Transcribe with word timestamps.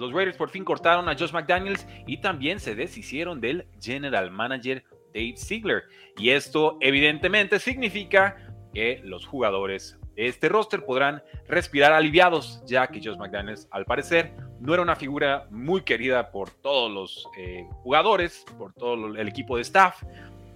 Los 0.00 0.12
Raiders 0.12 0.36
por 0.36 0.48
fin 0.48 0.64
cortaron 0.64 1.08
a 1.08 1.18
Josh 1.18 1.32
McDaniels 1.32 1.84
y 2.06 2.18
también 2.18 2.60
se 2.60 2.76
deshicieron 2.76 3.40
del 3.40 3.66
general 3.80 4.30
manager 4.30 4.84
Dave 5.12 5.34
Ziegler. 5.36 5.82
Y 6.16 6.30
esto 6.30 6.78
evidentemente 6.80 7.58
significa 7.58 8.36
que 8.72 9.00
los 9.02 9.26
jugadores 9.26 9.98
de 10.14 10.28
este 10.28 10.48
roster 10.48 10.84
podrán 10.84 11.24
respirar 11.48 11.92
aliviados, 11.92 12.62
ya 12.64 12.86
que 12.86 13.00
Josh 13.02 13.16
McDaniels 13.16 13.66
al 13.72 13.86
parecer 13.86 14.36
no 14.60 14.72
era 14.72 14.84
una 14.84 14.94
figura 14.94 15.48
muy 15.50 15.82
querida 15.82 16.30
por 16.30 16.50
todos 16.50 16.92
los 16.92 17.28
eh, 17.36 17.66
jugadores, 17.82 18.46
por 18.56 18.72
todo 18.74 19.16
el 19.16 19.26
equipo 19.26 19.56
de 19.56 19.62
staff 19.62 20.04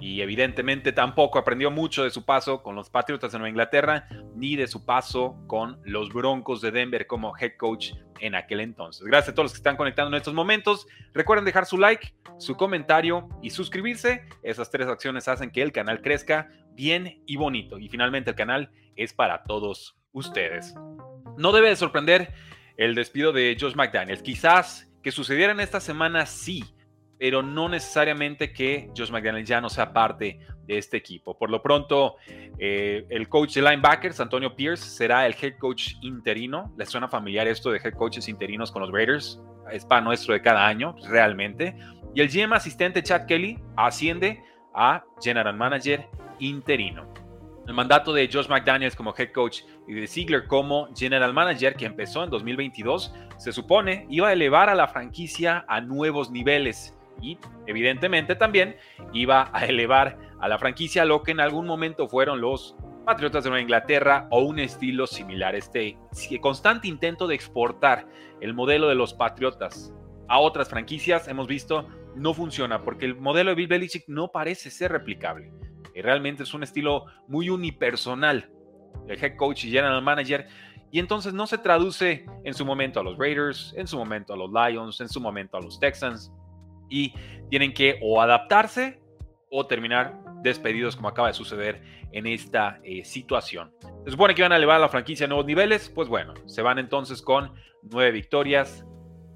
y 0.03 0.21
evidentemente 0.21 0.91
tampoco 0.91 1.39
aprendió 1.39 1.71
mucho 1.71 2.03
de 2.03 2.11
su 2.11 2.25
paso 2.25 2.61
con 2.61 2.75
los 2.75 2.91
Patriotas 2.91 3.31
de 3.31 3.39
Nueva 3.39 3.51
Inglaterra 3.51 4.09
ni 4.35 4.57
de 4.57 4.67
su 4.67 4.85
paso 4.85 5.37
con 5.47 5.81
los 5.85 6.13
Broncos 6.13 6.61
de 6.61 6.73
Denver 6.73 7.07
como 7.07 7.39
head 7.39 7.53
coach 7.57 7.93
en 8.19 8.35
aquel 8.35 8.59
entonces. 8.59 9.07
Gracias 9.07 9.29
a 9.29 9.35
todos 9.35 9.45
los 9.45 9.53
que 9.53 9.59
están 9.59 9.77
conectando 9.77 10.09
en 10.09 10.19
estos 10.19 10.35
momentos. 10.35 10.89
Recuerden 11.15 11.45
dejar 11.45 11.67
su 11.67 11.79
like, 11.79 12.15
su 12.37 12.57
comentario 12.57 13.29
y 13.43 13.51
suscribirse. 13.51 14.25
Esas 14.43 14.73
tres 14.73 14.89
acciones 14.89 15.29
hacen 15.29 15.53
que 15.53 15.63
el 15.63 15.71
canal 15.71 16.03
crezca 16.03 16.51
bien 16.73 17.23
y 17.25 17.37
bonito. 17.37 17.79
Y 17.79 17.89
finalmente 17.89 18.31
el 18.31 18.37
canal 18.37 18.73
es 18.97 19.15
para 19.15 19.45
todos 19.45 19.97
ustedes. 20.11 20.75
No 21.37 21.53
debe 21.53 21.69
de 21.69 21.77
sorprender 21.77 22.35
el 22.77 22.97
despido 22.97 23.33
de 23.33 23.57
Josh 23.59 23.77
McDaniels. 23.77 24.23
Quizás 24.23 24.91
que 25.01 25.13
sucediera 25.13 25.53
en 25.53 25.61
esta 25.61 25.79
semana 25.79 26.27
sí 26.27 26.65
pero 27.23 27.41
no 27.41 27.69
necesariamente 27.69 28.53
que 28.53 28.91
Josh 28.97 29.13
McDaniels 29.13 29.49
ya 29.49 29.61
no 29.61 29.71
sea 29.71 29.93
parte 29.93 30.41
de 30.67 30.77
este 30.77 30.97
equipo. 30.97 31.39
Por 31.39 31.51
lo 31.51 31.63
pronto, 31.63 32.17
eh, 32.59 33.07
el 33.11 33.29
coach 33.29 33.55
de 33.55 33.63
linebackers, 33.63 34.19
Antonio 34.19 34.57
Pierce, 34.57 34.85
será 34.85 35.25
el 35.25 35.37
head 35.41 35.57
coach 35.57 35.93
interino. 36.01 36.75
¿Les 36.77 36.89
suena 36.89 37.07
familiar 37.07 37.47
esto 37.47 37.71
de 37.71 37.79
head 37.79 37.95
coaches 37.95 38.27
interinos 38.27 38.73
con 38.73 38.83
los 38.83 38.91
Raiders? 38.91 39.41
Es 39.71 39.85
para 39.85 40.01
nuestro 40.01 40.35
de 40.35 40.43
cada 40.43 40.67
año, 40.67 40.97
realmente. 41.11 41.77
Y 42.13 42.23
el 42.23 42.29
GM 42.29 42.57
asistente 42.57 43.05
Chad 43.05 43.27
Kelly 43.27 43.57
asciende 43.77 44.43
a 44.75 45.05
General 45.23 45.57
Manager 45.57 46.05
interino. 46.41 47.07
El 47.69 47.75
mandato 47.75 48.13
de 48.13 48.29
Josh 48.33 48.49
McDaniels 48.49 48.97
como 48.97 49.15
head 49.17 49.31
coach 49.31 49.61
y 49.87 49.93
de 49.93 50.09
Ziegler 50.09 50.49
como 50.49 50.89
general 50.93 51.33
manager, 51.33 51.77
que 51.77 51.87
empezó 51.87 52.25
en 52.25 52.31
2022, 52.31 53.15
se 53.37 53.53
supone 53.53 54.09
iba 54.11 54.27
a 54.27 54.33
elevar 54.33 54.69
a 54.69 54.75
la 54.75 54.89
franquicia 54.89 55.65
a 55.69 55.81
nuevos 55.81 56.29
niveles 56.29 56.99
y 57.21 57.39
evidentemente 57.67 58.35
también 58.35 58.77
iba 59.13 59.51
a 59.53 59.67
elevar 59.67 60.19
a 60.41 60.49
la 60.49 60.59
franquicia 60.59 61.05
lo 61.05 61.23
que 61.23 61.33
en 61.33 61.41
algún 61.41 61.67
momento 61.67 62.09
fueron 62.09 62.41
los 62.41 62.77
Patriotas 63.05 63.43
de 63.43 63.51
Nueva 63.51 63.63
Inglaterra 63.63 64.29
o 64.31 64.43
un 64.43 64.61
estilo 64.61 65.07
similar. 65.09 65.57
Este 65.57 65.99
constante 66.41 66.87
intento 66.87 67.27
de 67.27 67.35
exportar 67.35 68.07
el 68.41 68.55
modelo 68.55 68.89
de 68.89 68.95
los 68.95 69.13
Patriotas 69.13 69.93
a 70.29 70.39
otras 70.39 70.69
franquicias, 70.69 71.27
hemos 71.27 71.47
visto, 71.47 71.89
no 72.15 72.33
funciona 72.33 72.83
porque 72.83 73.07
el 73.07 73.17
modelo 73.17 73.51
de 73.51 73.57
Bill 73.57 73.67
Belichick 73.67 74.05
no 74.07 74.31
parece 74.31 74.71
ser 74.71 74.93
replicable. 74.93 75.53
Y 75.95 76.01
realmente 76.01 76.45
es 76.45 76.55
un 76.55 76.63
estilo 76.63 77.07
muy 77.27 77.51
unipersonal. 77.51 78.51
El 79.09 79.23
head 79.23 79.37
coach 79.37 79.65
y 79.65 79.71
general 79.71 80.01
manager 80.01 80.47
y 80.93 80.99
entonces 80.99 81.33
no 81.33 81.47
se 81.47 81.59
traduce 81.59 82.27
en 82.45 82.55
su 82.55 82.67
momento 82.67 83.01
a 83.01 83.03
los 83.03 83.17
Raiders, 83.19 83.75
en 83.77 83.87
su 83.87 83.97
momento 83.97 84.35
a 84.35 84.37
los 84.37 84.51
Lions, 84.53 85.01
en 85.01 85.09
su 85.09 85.21
momento 85.21 85.57
a 85.57 85.61
los 85.61 85.81
Texans 85.81 86.31
y 86.93 87.15
tienen 87.49 87.73
que 87.73 87.99
o 88.03 88.21
adaptarse 88.21 89.01
o 89.51 89.67
terminar 89.67 90.21
despedidos 90.43 90.95
como 90.95 91.09
acaba 91.09 91.29
de 91.29 91.35
suceder 91.35 91.83
en 92.13 92.27
esta 92.27 92.81
eh, 92.85 93.05
situación. 93.05 93.73
Se 94.05 94.11
supone 94.11 94.35
que 94.35 94.43
van 94.43 94.53
a 94.53 94.57
elevar 94.57 94.81
la 94.81 94.89
franquicia 94.89 95.25
a 95.27 95.29
nuevos 95.29 95.47
niveles, 95.47 95.89
pues 95.89 96.09
bueno, 96.09 96.35
se 96.47 96.63
van 96.63 96.79
entonces 96.79 97.23
con 97.23 97.53
nueve 97.83 98.13
victorias, 98.13 98.85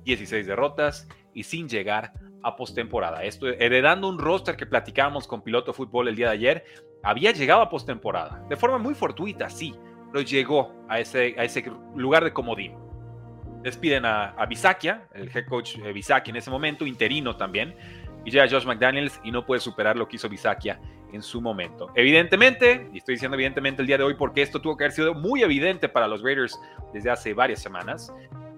16 0.05 0.47
derrotas 0.47 1.09
y 1.33 1.43
sin 1.43 1.69
llegar 1.69 2.13
a 2.43 2.57
postemporada. 2.57 3.25
Esto 3.25 3.49
heredando 3.49 4.09
un 4.09 4.19
roster 4.19 4.57
que 4.57 4.67
platicábamos 4.67 5.27
con 5.27 5.43
Piloto 5.43 5.73
Fútbol 5.73 6.09
el 6.09 6.17
día 6.17 6.29
de 6.29 6.35
ayer, 6.35 6.65
había 7.03 7.33
llegado 7.33 7.63
a 7.63 7.71
postemporada, 7.71 8.45
de 8.49 8.57
forma 8.57 8.79
muy 8.79 8.95
fortuita, 8.95 9.49
sí, 9.49 9.75
pero 10.13 10.25
llegó 10.25 10.73
a 10.89 11.01
ese, 11.01 11.35
a 11.39 11.45
ese 11.45 11.65
lugar 11.95 12.25
de 12.25 12.33
comodín 12.33 12.86
despiden 13.67 14.05
a, 14.05 14.27
a 14.31 14.47
Bisakia, 14.47 15.09
el 15.13 15.29
head 15.35 15.47
coach 15.47 15.77
de 15.79 15.93
Bisakia 15.93 16.31
en 16.31 16.37
ese 16.37 16.51
momento, 16.51 16.87
interino 16.87 17.35
también, 17.35 17.75
y 18.25 18.31
llega 18.31 18.49
Josh 18.49 18.65
McDaniels 18.65 19.21
y 19.25 19.33
no 19.33 19.45
puede 19.45 19.61
superar 19.61 19.97
lo 19.97 20.07
que 20.07 20.17
hizo 20.17 20.29
Bisakia 20.29 20.79
en 21.13 21.21
su 21.21 21.41
momento. 21.41 21.91
Evidentemente, 21.97 22.89
y 22.93 22.99
estoy 22.99 23.17
diciendo 23.17 23.35
evidentemente 23.35 23.83
el 23.83 23.89
día 23.89 23.99
de 23.99 24.05
hoy 24.05 24.15
porque 24.15 24.43
esto 24.43 24.61
tuvo 24.61 24.77
que 24.77 24.85
haber 24.85 24.93
sido 24.93 25.15
muy 25.15 25.43
evidente 25.43 25.89
para 25.89 26.07
los 26.07 26.23
Raiders 26.23 26.61
desde 26.93 27.11
hace 27.11 27.35
varias 27.35 27.61
semanas. 27.61 28.13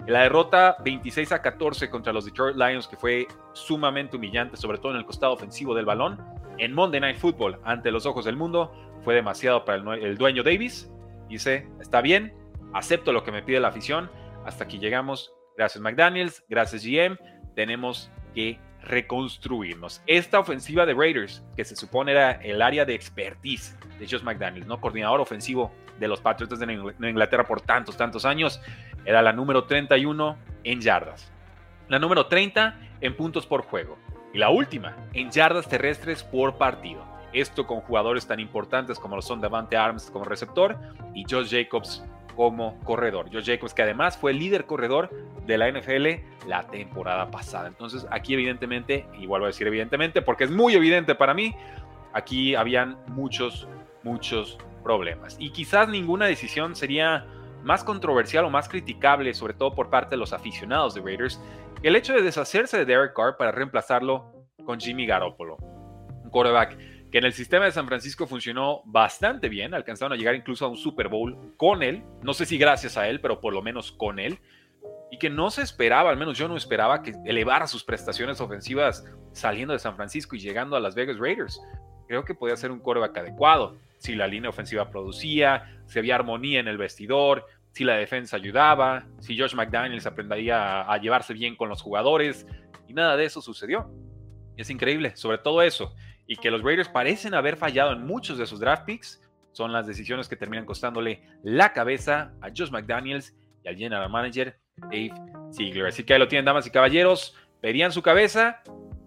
La 0.07 0.25
derrota 0.25 0.77
26 0.85 1.33
a 1.33 1.41
14 1.41 1.89
contra 1.89 2.13
los 2.13 2.27
Detroit 2.27 2.57
Lions, 2.57 2.87
que 2.87 2.97
fue 2.97 3.27
sumamente 3.55 4.17
humillante, 4.17 4.59
sobre 4.59 4.77
todo 4.77 4.93
en 4.93 4.99
el 4.99 5.07
costado 5.07 5.33
ofensivo 5.33 5.75
del 5.75 5.87
balón, 5.87 6.23
en 6.59 6.75
Monday 6.75 7.01
Night 7.01 7.17
Football, 7.17 7.59
ante 7.65 7.91
los 7.91 8.05
ojos 8.05 8.27
del 8.27 8.37
mundo, 8.37 8.75
fue 9.05 9.15
demasiado 9.15 9.65
para 9.65 9.79
el, 9.79 10.05
el 10.05 10.19
dueño 10.19 10.43
Davis. 10.43 10.91
Dice, 11.31 11.67
está 11.81 12.03
bien, 12.03 12.35
acepto 12.75 13.11
lo 13.13 13.25
que 13.25 13.33
me 13.33 13.43
pide 13.43 13.59
la 13.61 13.69
afición, 13.69 14.11
hasta 14.45 14.65
aquí 14.65 14.79
llegamos. 14.79 15.33
Gracias 15.57 15.83
McDaniels, 15.83 16.45
gracias 16.49 16.85
GM. 16.85 17.19
Tenemos 17.55 18.11
que 18.35 18.59
reconstruirnos. 18.83 20.03
Esta 20.07 20.39
ofensiva 20.39 20.87
de 20.87 20.95
Raiders, 20.95 21.45
que 21.57 21.65
se 21.65 21.77
supone 21.77 22.13
era 22.13 22.33
el 22.33 22.63
área 22.63 22.85
de 22.85 22.95
expertise 22.95 23.77
de 23.99 24.07
Josh 24.07 24.23
McDaniels, 24.23 24.67
¿no? 24.67 24.81
coordinador 24.81 25.21
ofensivo 25.21 25.73
de 25.99 26.09
los 26.09 26.21
Patriots 26.21 26.59
de 26.59 27.09
Inglaterra 27.11 27.45
por 27.45 27.61
tantos, 27.61 27.97
tantos 27.97 28.25
años, 28.25 28.61
era 29.05 29.21
la 29.23 29.33
número 29.33 29.65
31 29.65 30.37
en 30.65 30.81
yardas, 30.81 31.33
la 31.89 31.99
número 31.99 32.27
30 32.27 32.79
en 33.01 33.17
puntos 33.17 33.47
por 33.47 33.63
juego 33.63 33.99
y 34.33 34.39
la 34.39 34.51
última 34.51 34.97
en 35.13 35.31
yardas 35.31 35.69
terrestres 35.69 36.23
por 36.23 36.57
partido. 36.57 37.05
Esto 37.33 37.67
con 37.67 37.81
jugadores 37.81 38.27
tan 38.27 38.41
importantes 38.41 38.99
como 38.99 39.17
lo 39.17 39.23
son 39.23 39.41
Davante 39.41 39.77
Arms 39.77 40.11
como 40.11 40.25
receptor 40.25 40.79
y 41.15 41.25
Josh 41.29 41.51
Jacobs 41.51 42.03
como 42.39 42.79
corredor. 42.85 43.29
Josh 43.33 43.47
Jacobs, 43.47 43.75
que 43.75 43.83
además 43.83 44.17
fue 44.17 44.31
el 44.31 44.39
líder 44.39 44.65
corredor 44.65 45.11
de 45.45 45.59
la 45.59 45.69
NFL 45.73 46.47
la 46.47 46.63
temporada 46.69 47.33
pasada. 47.33 47.67
Entonces, 47.67 48.07
aquí 48.13 48.35
evidentemente, 48.35 49.09
y 49.19 49.27
vuelvo 49.27 49.47
a 49.47 49.49
decir 49.49 49.67
evidentemente, 49.67 50.23
porque 50.23 50.45
es 50.45 50.51
muy 50.53 50.75
evidente 50.75 51.17
para 51.17 51.35
mí, 51.35 51.57
aquí 52.13 52.55
habían 52.55 52.97
muchos, 53.09 53.67
muchos 54.05 54.57
problemas. 54.85 55.35
Y 55.41 55.51
quizás 55.51 55.89
ninguna 55.89 56.27
decisión 56.27 56.77
sería 56.77 57.27
más 57.65 57.83
controversial 57.83 58.45
o 58.45 58.51
más 58.51 58.69
criticable, 58.69 59.35
sobre 59.35 59.55
todo 59.55 59.75
por 59.75 59.91
parte 59.91 60.11
de 60.11 60.19
los 60.19 60.33
aficionados 60.33 60.95
de 60.95 61.01
Raiders, 61.01 61.43
el 61.83 61.97
hecho 61.97 62.13
de 62.13 62.23
deshacerse 62.23 62.79
de 62.79 62.85
Derek 62.85 63.15
Carr 63.15 63.37
para 63.37 63.51
reemplazarlo 63.51 64.47
con 64.65 64.79
Jimmy 64.79 65.07
Garoppolo, 65.07 65.57
un 66.23 66.31
quarterback 66.31 66.79
que 67.11 67.19
en 67.19 67.25
el 67.25 67.33
sistema 67.33 67.65
de 67.65 67.73
San 67.73 67.87
Francisco 67.87 68.27
funcionó 68.27 68.83
bastante 68.85 69.49
bien, 69.49 69.73
alcanzaron 69.73 70.13
a 70.13 70.17
llegar 70.17 70.35
incluso 70.35 70.67
a 70.67 70.69
un 70.69 70.77
Super 70.77 71.09
Bowl 71.09 71.55
con 71.57 71.83
él, 71.83 72.03
no 72.23 72.35
sé 72.35 72.45
si 72.45 72.59
gracias 72.59 72.97
a 72.97 73.09
él, 73.09 73.21
pero 73.21 73.41
por 73.41 73.55
lo 73.55 73.63
menos 73.63 73.93
con 73.93 74.19
él, 74.19 74.39
y 75.11 75.19
que 75.19 75.31
no 75.31 75.51
se 75.51 75.63
esperaba, 75.63 76.11
al 76.11 76.19
menos 76.19 76.37
yo 76.37 76.49
no 76.49 76.57
esperaba 76.57 77.03
que 77.03 77.15
elevara 77.25 77.67
sus 77.67 77.83
prestaciones 77.83 78.41
ofensivas 78.41 79.05
saliendo 79.33 79.73
de 79.73 79.79
San 79.79 79.97
Francisco 79.97 80.37
y 80.37 80.41
llegando 80.41 80.77
a 80.77 80.81
Las 80.81 80.95
Vegas 80.95 81.19
Raiders. 81.19 81.61
Creo 82.07 82.25
que 82.25 82.35
podía 82.35 82.57
ser 82.57 82.71
un 82.71 82.81
coreback 82.81 83.17
adecuado, 83.17 83.79
si 83.97 84.15
la 84.15 84.27
línea 84.27 84.51
ofensiva 84.51 84.91
producía, 84.91 85.81
si 85.87 85.99
había 85.99 86.15
armonía 86.15 86.61
en 86.61 86.69
el 86.69 86.77
vestidor, 86.77 87.47
si 87.73 87.85
la 87.85 87.97
defensa 87.97 88.37
ayudaba, 88.37 89.07
si 89.21 89.39
Josh 89.39 89.55
McDaniels 89.55 90.07
aprendería 90.07 90.83
a, 90.83 90.93
a 90.93 90.99
llevarse 90.99 91.33
bien 91.33 91.57
con 91.57 91.71
los 91.71 91.81
jugadores, 91.81 92.47
y 92.87 92.93
nada 92.93 93.17
de 93.17 93.25
eso 93.25 93.41
sucedió. 93.41 93.91
Es 94.59 94.69
increíble, 94.69 95.17
sobre 95.17 95.39
todo 95.39 95.63
eso 95.63 95.95
y 96.29 96.37
que 96.37 96.51
los 96.51 96.63
Raiders 96.63 96.89
parecen 96.89 97.35
haber 97.35 97.57
fallado 97.57 97.93
en 97.93 98.07
muchos 98.07 98.39
de 98.39 98.47
sus 98.47 98.61
draft 98.61 98.85
picks, 98.85 99.21
son 99.51 99.73
las 99.73 99.87
decisiones 99.87 100.29
que 100.29 100.37
terminan 100.37 100.67
costándole 100.67 101.23
la 101.43 101.73
cabeza 101.73 102.33
a 102.43 102.49
Josh 102.49 102.71
McDaniels 102.71 103.35
y 103.65 103.69
al 103.69 103.77
general 103.77 104.09
manager 104.11 104.57
Dave 104.77 105.11
Ziegler. 105.53 105.87
Así 105.87 106.05
que 106.05 106.13
ahí 106.13 106.21
lo 106.21 106.29
tienen, 106.29 106.45
damas 106.45 106.67
y 106.67 106.71
caballeros. 106.71 107.35
Verían 107.61 107.91
su 107.91 108.03
cabeza. 108.03 108.63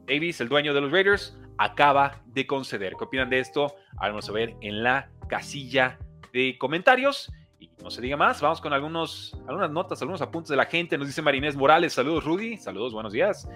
Davis, 0.07 0.41
el 0.41 0.49
dueño 0.49 0.73
de 0.73 0.81
los 0.81 0.91
Raiders, 0.91 1.37
acaba 1.57 2.21
de 2.25 2.45
conceder. 2.47 2.95
¿Qué 2.97 3.03
opinan 3.05 3.29
de 3.29 3.39
esto? 3.39 3.75
Vamos 3.93 4.27
a 4.27 4.31
ver 4.31 4.55
en 4.59 4.83
la 4.83 5.09
casilla 5.29 5.99
de 6.33 6.57
comentarios. 6.57 7.31
Y 7.59 7.69
no 7.81 7.91
se 7.91 8.01
diga 8.01 8.17
más, 8.17 8.41
vamos 8.41 8.59
con 8.59 8.73
algunos, 8.73 9.37
algunas 9.47 9.69
notas, 9.69 10.01
algunos 10.01 10.21
apuntes 10.21 10.49
de 10.49 10.57
la 10.57 10.65
gente. 10.65 10.97
Nos 10.97 11.07
dice 11.07 11.21
Marinés 11.21 11.55
Morales, 11.55 11.93
saludos 11.93 12.25
Rudy, 12.25 12.57
saludos, 12.57 12.93
buenos 12.93 13.13
días. 13.13 13.47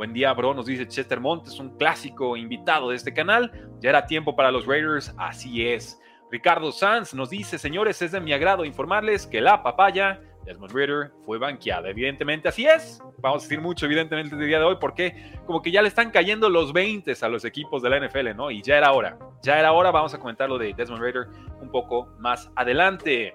Buen 0.00 0.14
día, 0.14 0.32
bro, 0.32 0.54
nos 0.54 0.64
dice 0.64 0.88
Chester 0.88 1.20
Montes, 1.20 1.60
un 1.60 1.76
clásico 1.76 2.34
invitado 2.34 2.88
de 2.88 2.96
este 2.96 3.12
canal. 3.12 3.52
Ya 3.80 3.90
era 3.90 4.06
tiempo 4.06 4.34
para 4.34 4.50
los 4.50 4.64
Raiders, 4.64 5.14
así 5.18 5.68
es. 5.68 6.00
Ricardo 6.30 6.72
Sanz 6.72 7.12
nos 7.12 7.28
dice, 7.28 7.58
señores, 7.58 8.00
es 8.00 8.12
de 8.12 8.18
mi 8.18 8.32
agrado 8.32 8.64
informarles 8.64 9.26
que 9.26 9.42
la 9.42 9.62
papaya 9.62 10.22
Desmond 10.46 10.72
Ritter 10.72 11.12
fue 11.26 11.36
banqueada. 11.36 11.90
Evidentemente, 11.90 12.48
así 12.48 12.64
es. 12.64 13.02
Vamos 13.18 13.42
a 13.42 13.44
decir 13.44 13.60
mucho, 13.60 13.84
evidentemente, 13.84 14.34
el 14.34 14.46
día 14.46 14.58
de 14.58 14.64
hoy, 14.64 14.76
porque 14.80 15.34
como 15.44 15.60
que 15.60 15.70
ya 15.70 15.82
le 15.82 15.88
están 15.88 16.10
cayendo 16.10 16.48
los 16.48 16.72
20 16.72 17.12
a 17.20 17.28
los 17.28 17.44
equipos 17.44 17.82
de 17.82 17.90
la 17.90 18.00
NFL, 18.00 18.34
¿no? 18.34 18.50
Y 18.50 18.62
ya 18.62 18.78
era 18.78 18.92
hora. 18.92 19.18
Ya 19.42 19.58
era 19.58 19.72
hora. 19.72 19.90
Vamos 19.90 20.14
a 20.14 20.18
comentar 20.18 20.48
lo 20.48 20.56
de 20.56 20.72
Desmond 20.72 21.02
Ritter 21.02 21.26
un 21.60 21.70
poco 21.70 22.06
más 22.18 22.50
adelante. 22.56 23.34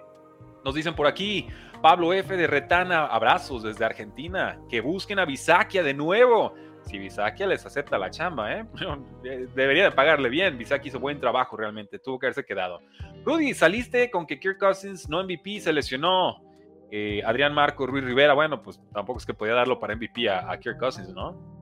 Nos 0.64 0.74
dicen 0.74 0.96
por 0.96 1.06
aquí, 1.06 1.48
Pablo 1.86 2.14
F. 2.14 2.36
de 2.36 2.48
Retana, 2.48 3.06
abrazos 3.06 3.62
desde 3.62 3.86
Argentina, 3.86 4.60
que 4.68 4.82
busquen 4.82 5.20
a 5.20 5.26
Bisakia 5.26 5.84
de 5.84 5.94
nuevo. 5.94 6.56
Si 6.82 6.98
Bisakia 6.98 7.46
les 7.46 7.64
acepta 7.64 8.00
la 8.00 8.10
chamba, 8.10 8.54
¿eh? 8.58 8.66
debería 9.54 9.84
de 9.84 9.92
pagarle 9.92 10.30
bien. 10.30 10.58
Bisakia 10.58 10.90
hizo 10.90 11.00
buen 11.00 11.20
trabajo 11.20 11.56
realmente, 11.56 12.00
tuvo 12.00 12.18
que 12.18 12.26
haberse 12.26 12.44
quedado. 12.44 12.82
Rudy, 13.24 13.54
saliste 13.54 14.10
con 14.10 14.26
que 14.26 14.40
Kirk 14.40 14.58
Cousins 14.58 15.08
no 15.08 15.24
MVP, 15.24 15.60
se 15.60 15.72
lesionó. 15.72 16.42
Eh, 16.90 17.22
Adrián 17.24 17.54
Marco, 17.54 17.86
Ruiz 17.86 18.04
Rivera, 18.04 18.34
bueno, 18.34 18.64
pues 18.64 18.82
tampoco 18.92 19.20
es 19.20 19.26
que 19.28 19.36
podía 19.36 19.54
darlo 19.54 19.80
para 19.80 19.96
MVP 19.96 20.28
a, 20.28 20.52
a 20.52 20.60
Kirk 20.60 20.80
Cousins, 20.80 21.14
¿no? 21.14 21.55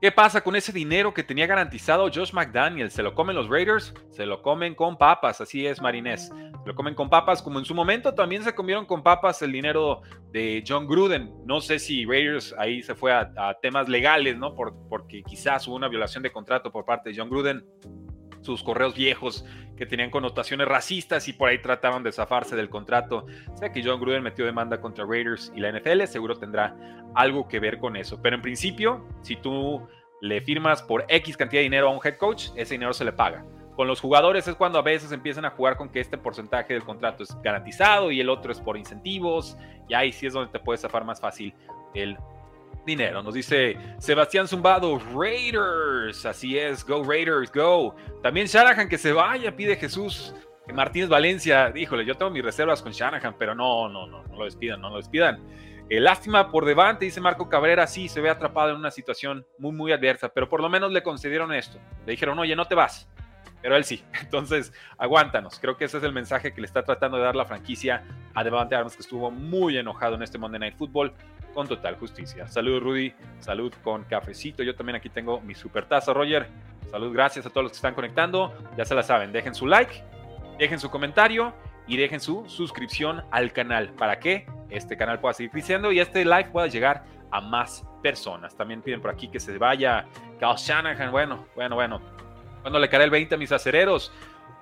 ¿Qué 0.00 0.10
pasa 0.10 0.40
con 0.40 0.56
ese 0.56 0.72
dinero 0.72 1.12
que 1.12 1.22
tenía 1.22 1.46
garantizado 1.46 2.10
Josh 2.12 2.32
McDaniel? 2.32 2.90
¿Se 2.90 3.02
lo 3.02 3.14
comen 3.14 3.36
los 3.36 3.48
Raiders? 3.48 3.92
Se 4.10 4.24
lo 4.24 4.40
comen 4.40 4.74
con 4.74 4.96
papas, 4.96 5.42
así 5.42 5.66
es, 5.66 5.82
Marinés. 5.82 6.28
Se 6.28 6.66
lo 6.66 6.74
comen 6.74 6.94
con 6.94 7.10
papas, 7.10 7.42
como 7.42 7.58
en 7.58 7.66
su 7.66 7.74
momento 7.74 8.14
también 8.14 8.42
se 8.42 8.54
comieron 8.54 8.86
con 8.86 9.02
papas 9.02 9.42
el 9.42 9.52
dinero 9.52 10.00
de 10.32 10.64
John 10.66 10.86
Gruden. 10.86 11.30
No 11.44 11.60
sé 11.60 11.78
si 11.78 12.06
Raiders 12.06 12.54
ahí 12.56 12.82
se 12.82 12.94
fue 12.94 13.12
a, 13.12 13.30
temas 13.60 13.90
legales, 13.90 14.38
¿no? 14.38 14.54
Por, 14.54 14.74
porque 14.88 15.22
quizás 15.22 15.68
hubo 15.68 15.76
una 15.76 15.88
violación 15.88 16.22
de 16.22 16.32
contrato 16.32 16.72
por 16.72 16.86
parte 16.86 17.10
de 17.10 17.16
John 17.18 17.28
Gruden 17.28 17.62
sus 18.40 18.62
correos 18.62 18.94
viejos 18.94 19.44
que 19.76 19.86
tenían 19.86 20.10
connotaciones 20.10 20.68
racistas 20.68 21.26
y 21.28 21.32
por 21.32 21.48
ahí 21.48 21.58
trataban 21.58 22.02
de 22.02 22.12
zafarse 22.12 22.56
del 22.56 22.68
contrato. 22.68 23.26
O 23.48 23.56
sea 23.56 23.72
que 23.72 23.82
John 23.82 24.00
Gruden 24.00 24.22
metió 24.22 24.44
demanda 24.44 24.80
contra 24.80 25.06
Raiders 25.06 25.52
y 25.54 25.60
la 25.60 25.72
NFL, 25.72 26.04
seguro 26.04 26.36
tendrá 26.36 26.76
algo 27.14 27.48
que 27.48 27.60
ver 27.60 27.78
con 27.78 27.96
eso. 27.96 28.20
Pero 28.20 28.36
en 28.36 28.42
principio, 28.42 29.06
si 29.22 29.36
tú 29.36 29.86
le 30.20 30.40
firmas 30.42 30.82
por 30.82 31.04
X 31.08 31.36
cantidad 31.36 31.60
de 31.60 31.64
dinero 31.64 31.88
a 31.88 31.92
un 31.92 32.00
head 32.04 32.16
coach, 32.16 32.48
ese 32.56 32.74
dinero 32.74 32.92
se 32.92 33.04
le 33.04 33.12
paga. 33.12 33.44
Con 33.74 33.86
los 33.86 34.00
jugadores 34.00 34.46
es 34.46 34.54
cuando 34.54 34.78
a 34.78 34.82
veces 34.82 35.12
empiezan 35.12 35.46
a 35.46 35.50
jugar 35.50 35.76
con 35.78 35.88
que 35.88 36.00
este 36.00 36.18
porcentaje 36.18 36.74
del 36.74 36.84
contrato 36.84 37.22
es 37.22 37.34
garantizado 37.42 38.10
y 38.10 38.20
el 38.20 38.28
otro 38.28 38.52
es 38.52 38.60
por 38.60 38.76
incentivos, 38.76 39.56
y 39.88 39.94
ahí 39.94 40.12
sí 40.12 40.26
es 40.26 40.34
donde 40.34 40.52
te 40.52 40.58
puedes 40.58 40.82
zafar 40.82 41.04
más 41.04 41.20
fácil 41.20 41.54
el 41.94 42.18
dinero. 42.84 43.22
Nos 43.22 43.34
dice 43.34 43.76
Sebastián 43.98 44.48
Zumbado, 44.48 45.00
Raiders. 45.14 46.24
Así 46.26 46.58
es, 46.58 46.84
go 46.84 47.02
Raiders, 47.02 47.52
go. 47.52 47.94
También 48.22 48.46
Shanahan 48.46 48.88
que 48.88 48.98
se 48.98 49.12
vaya, 49.12 49.54
pide 49.54 49.76
Jesús. 49.76 50.34
Martínez 50.72 51.08
Valencia, 51.08 51.72
híjole, 51.74 52.04
yo 52.04 52.14
tengo 52.14 52.30
mis 52.30 52.44
reservas 52.44 52.80
con 52.82 52.92
Shanahan, 52.92 53.34
pero 53.38 53.54
no, 53.54 53.88
no, 53.88 54.06
no, 54.06 54.22
no 54.22 54.36
lo 54.36 54.44
despidan, 54.44 54.80
no 54.80 54.90
lo 54.90 54.96
despidan. 54.96 55.40
Eh, 55.88 55.98
lástima 55.98 56.52
por 56.52 56.64
Devante, 56.64 57.04
dice 57.04 57.20
Marco 57.20 57.48
Cabrera, 57.48 57.86
sí, 57.88 58.08
se 58.08 58.20
ve 58.20 58.30
atrapado 58.30 58.70
en 58.70 58.76
una 58.76 58.92
situación 58.92 59.44
muy, 59.58 59.72
muy 59.72 59.90
adversa, 59.90 60.28
pero 60.28 60.48
por 60.48 60.60
lo 60.60 60.68
menos 60.68 60.92
le 60.92 61.02
concedieron 61.02 61.52
esto. 61.52 61.78
Le 62.06 62.12
dijeron, 62.12 62.38
oye, 62.38 62.54
no 62.54 62.66
te 62.66 62.76
vas, 62.76 63.08
pero 63.60 63.76
él 63.76 63.84
sí. 63.84 64.04
Entonces, 64.20 64.72
aguántanos. 64.98 65.58
Creo 65.58 65.76
que 65.76 65.86
ese 65.86 65.98
es 65.98 66.04
el 66.04 66.12
mensaje 66.12 66.52
que 66.52 66.60
le 66.60 66.66
está 66.68 66.84
tratando 66.84 67.16
de 67.16 67.24
dar 67.24 67.34
la 67.34 67.44
franquicia 67.44 68.04
a 68.34 68.44
Devante 68.44 68.76
Armas, 68.76 68.94
que 68.94 69.02
estuvo 69.02 69.30
muy 69.30 69.76
enojado 69.76 70.14
en 70.14 70.22
este 70.22 70.38
Monday 70.38 70.60
Night 70.60 70.76
Football 70.76 71.12
con 71.54 71.68
total 71.68 71.96
justicia. 71.96 72.48
Salud, 72.48 72.80
Rudy. 72.80 73.12
Salud 73.38 73.72
con 73.82 74.04
cafecito. 74.04 74.62
Yo 74.62 74.74
también 74.74 74.96
aquí 74.96 75.08
tengo 75.08 75.40
mi 75.40 75.54
super 75.54 75.86
taza, 75.86 76.12
Roger. 76.12 76.48
Salud, 76.90 77.12
gracias 77.12 77.46
a 77.46 77.50
todos 77.50 77.64
los 77.64 77.72
que 77.72 77.76
están 77.76 77.94
conectando. 77.94 78.52
Ya 78.76 78.84
se 78.84 78.94
la 78.94 79.02
saben, 79.02 79.32
dejen 79.32 79.54
su 79.54 79.66
like, 79.66 80.02
dejen 80.58 80.80
su 80.80 80.90
comentario 80.90 81.52
y 81.86 81.96
dejen 81.96 82.20
su 82.20 82.48
suscripción 82.48 83.22
al 83.30 83.52
canal 83.52 83.90
para 83.90 84.18
que 84.18 84.46
este 84.70 84.96
canal 84.96 85.20
pueda 85.20 85.34
seguir 85.34 85.50
creciendo 85.50 85.92
y 85.92 86.00
este 86.00 86.24
live 86.24 86.50
pueda 86.52 86.66
llegar 86.66 87.04
a 87.30 87.40
más 87.40 87.84
personas. 88.02 88.56
También 88.56 88.82
piden 88.82 89.00
por 89.00 89.10
aquí 89.10 89.28
que 89.28 89.40
se 89.40 89.56
vaya 89.58 90.06
Kyle 90.38 90.56
Shanahan. 90.56 91.10
Bueno, 91.10 91.46
bueno, 91.54 91.74
bueno. 91.76 92.00
Cuando 92.62 92.78
le 92.78 92.88
caerá 92.88 93.04
el 93.04 93.10
20 93.10 93.34
a 93.34 93.38
mis 93.38 93.52
acereros? 93.52 94.12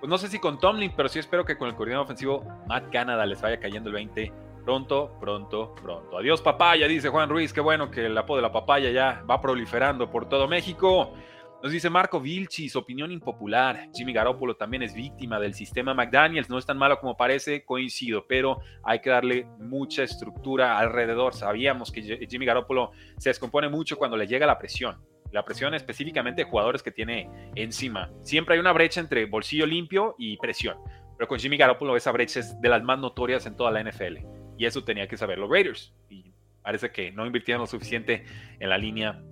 Pues 0.00 0.08
no 0.08 0.18
sé 0.18 0.28
si 0.28 0.38
con 0.38 0.60
Tomlin, 0.60 0.92
pero 0.96 1.08
sí 1.08 1.18
espero 1.18 1.44
que 1.44 1.56
con 1.56 1.68
el 1.68 1.74
coordinador 1.74 2.04
ofensivo 2.04 2.44
Matt 2.68 2.92
Canada 2.92 3.26
les 3.26 3.40
vaya 3.40 3.58
cayendo 3.58 3.88
el 3.88 3.94
20 3.94 4.32
pronto, 4.68 5.16
pronto, 5.18 5.74
pronto. 5.82 6.18
Adiós 6.18 6.42
papaya, 6.42 6.86
dice 6.86 7.08
Juan 7.08 7.30
Ruiz. 7.30 7.54
Qué 7.54 7.60
bueno 7.62 7.90
que 7.90 8.04
el 8.04 8.18
apodo 8.18 8.36
de 8.36 8.42
la 8.42 8.52
papaya 8.52 8.90
ya 8.90 9.24
va 9.28 9.40
proliferando 9.40 10.10
por 10.10 10.28
todo 10.28 10.46
México. 10.46 11.14
Nos 11.62 11.72
dice 11.72 11.88
Marco 11.88 12.20
Vilchis, 12.20 12.76
opinión 12.76 13.10
impopular. 13.10 13.88
Jimmy 13.94 14.12
Garoppolo 14.12 14.56
también 14.56 14.82
es 14.82 14.92
víctima 14.92 15.40
del 15.40 15.54
sistema 15.54 15.94
McDaniels. 15.94 16.50
No 16.50 16.58
es 16.58 16.66
tan 16.66 16.76
malo 16.76 17.00
como 17.00 17.16
parece, 17.16 17.64
coincido, 17.64 18.26
pero 18.28 18.58
hay 18.84 19.00
que 19.00 19.08
darle 19.08 19.46
mucha 19.58 20.02
estructura 20.02 20.78
alrededor. 20.78 21.32
Sabíamos 21.32 21.90
que 21.90 22.26
Jimmy 22.28 22.44
Garoppolo 22.44 22.90
se 23.16 23.30
descompone 23.30 23.70
mucho 23.70 23.96
cuando 23.96 24.18
le 24.18 24.26
llega 24.26 24.46
la 24.46 24.58
presión. 24.58 24.98
La 25.32 25.46
presión 25.46 25.72
específicamente 25.72 26.44
de 26.44 26.50
jugadores 26.50 26.82
que 26.82 26.90
tiene 26.90 27.30
encima. 27.54 28.10
Siempre 28.20 28.56
hay 28.56 28.60
una 28.60 28.74
brecha 28.74 29.00
entre 29.00 29.24
bolsillo 29.24 29.64
limpio 29.64 30.14
y 30.18 30.36
presión. 30.36 30.76
Pero 31.16 31.26
con 31.26 31.38
Jimmy 31.38 31.56
Garoppolo 31.56 31.96
esa 31.96 32.12
brecha 32.12 32.40
es 32.40 32.60
de 32.60 32.68
las 32.68 32.82
más 32.82 32.98
notorias 32.98 33.46
en 33.46 33.56
toda 33.56 33.70
la 33.70 33.82
NFL. 33.82 34.37
Y 34.58 34.66
eso 34.66 34.84
tenía 34.84 35.06
que 35.06 35.16
saber 35.16 35.38
los 35.38 35.48
Raiders. 35.48 35.94
Y 36.10 36.32
parece 36.62 36.90
que 36.90 37.12
no 37.12 37.24
invirtieron 37.24 37.62
lo 37.62 37.66
suficiente 37.66 38.26
en 38.58 38.68
la 38.68 38.76
línea 38.76 39.22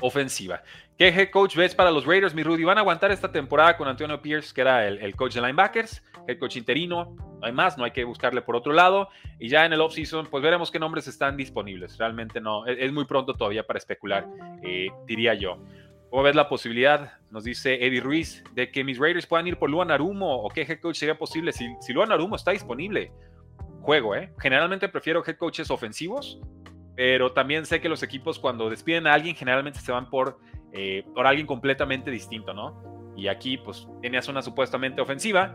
ofensiva. 0.00 0.62
¿Qué 0.98 1.08
head 1.08 1.30
coach 1.30 1.56
ves 1.56 1.74
para 1.74 1.90
los 1.90 2.06
Raiders, 2.06 2.34
mi 2.34 2.42
Rudy? 2.42 2.64
¿Van 2.64 2.78
a 2.78 2.80
aguantar 2.80 3.10
esta 3.10 3.30
temporada 3.30 3.76
con 3.76 3.88
Antonio 3.88 4.20
Pierce, 4.20 4.54
que 4.54 4.60
era 4.60 4.86
el, 4.86 5.14
coach 5.14 5.34
de 5.34 5.40
linebackers, 5.40 6.02
head 6.26 6.38
coach 6.38 6.56
interino? 6.56 7.16
No 7.40 7.46
hay 7.46 7.52
más, 7.52 7.76
no 7.76 7.84
hay 7.84 7.90
que 7.90 8.04
buscarle 8.04 8.40
por 8.40 8.56
otro 8.56 8.72
lado. 8.72 9.08
Y 9.38 9.48
ya 9.48 9.66
en 9.66 9.72
el 9.72 9.80
offseason, 9.80 10.26
pues 10.26 10.42
veremos 10.42 10.70
qué 10.70 10.78
nombres 10.78 11.06
están 11.06 11.36
disponibles. 11.36 11.98
Realmente 11.98 12.40
no, 12.40 12.66
es, 12.66 12.92
muy 12.92 13.04
pronto 13.04 13.34
todavía 13.34 13.66
para 13.66 13.78
especular, 13.78 14.26
eh, 14.62 14.88
diría 15.06 15.34
yo. 15.34 15.58
¿Cómo 16.08 16.22
ves 16.22 16.34
la 16.34 16.48
posibilidad, 16.48 17.18
nos 17.30 17.44
dice 17.44 17.84
Eddie 17.84 18.00
Ruiz, 18.00 18.42
de 18.54 18.70
que 18.70 18.84
mis 18.84 18.98
Raiders 18.98 19.26
puedan 19.26 19.46
ir 19.46 19.58
por 19.58 19.68
Luan 19.68 19.90
Arumo? 19.90 20.42
¿O 20.42 20.48
qué 20.48 20.62
head 20.62 20.80
coach 20.80 20.96
sería 20.96 21.18
posible 21.18 21.52
si, 21.52 21.68
si 21.80 21.92
Luan 21.92 22.12
Arumo 22.12 22.36
está 22.36 22.52
disponible? 22.52 23.12
Juego, 23.86 24.16
¿eh? 24.16 24.32
Generalmente 24.40 24.88
prefiero 24.88 25.22
head 25.24 25.36
coaches 25.36 25.70
ofensivos, 25.70 26.40
pero 26.96 27.32
también 27.32 27.64
sé 27.66 27.80
que 27.80 27.88
los 27.88 28.02
equipos 28.02 28.40
cuando 28.40 28.68
despiden 28.68 29.06
a 29.06 29.14
alguien 29.14 29.36
generalmente 29.36 29.78
se 29.78 29.92
van 29.92 30.10
por, 30.10 30.40
eh, 30.72 31.04
por 31.14 31.24
alguien 31.24 31.46
completamente 31.46 32.10
distinto, 32.10 32.52
¿no? 32.52 33.14
Y 33.16 33.28
aquí 33.28 33.56
pues 33.56 33.86
tenías 34.02 34.26
una 34.26 34.42
supuestamente 34.42 35.00
ofensiva, 35.00 35.54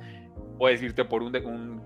puedes 0.57 0.81
irte 0.81 1.03
por 1.03 1.21
un, 1.21 1.35
un, 1.45 1.81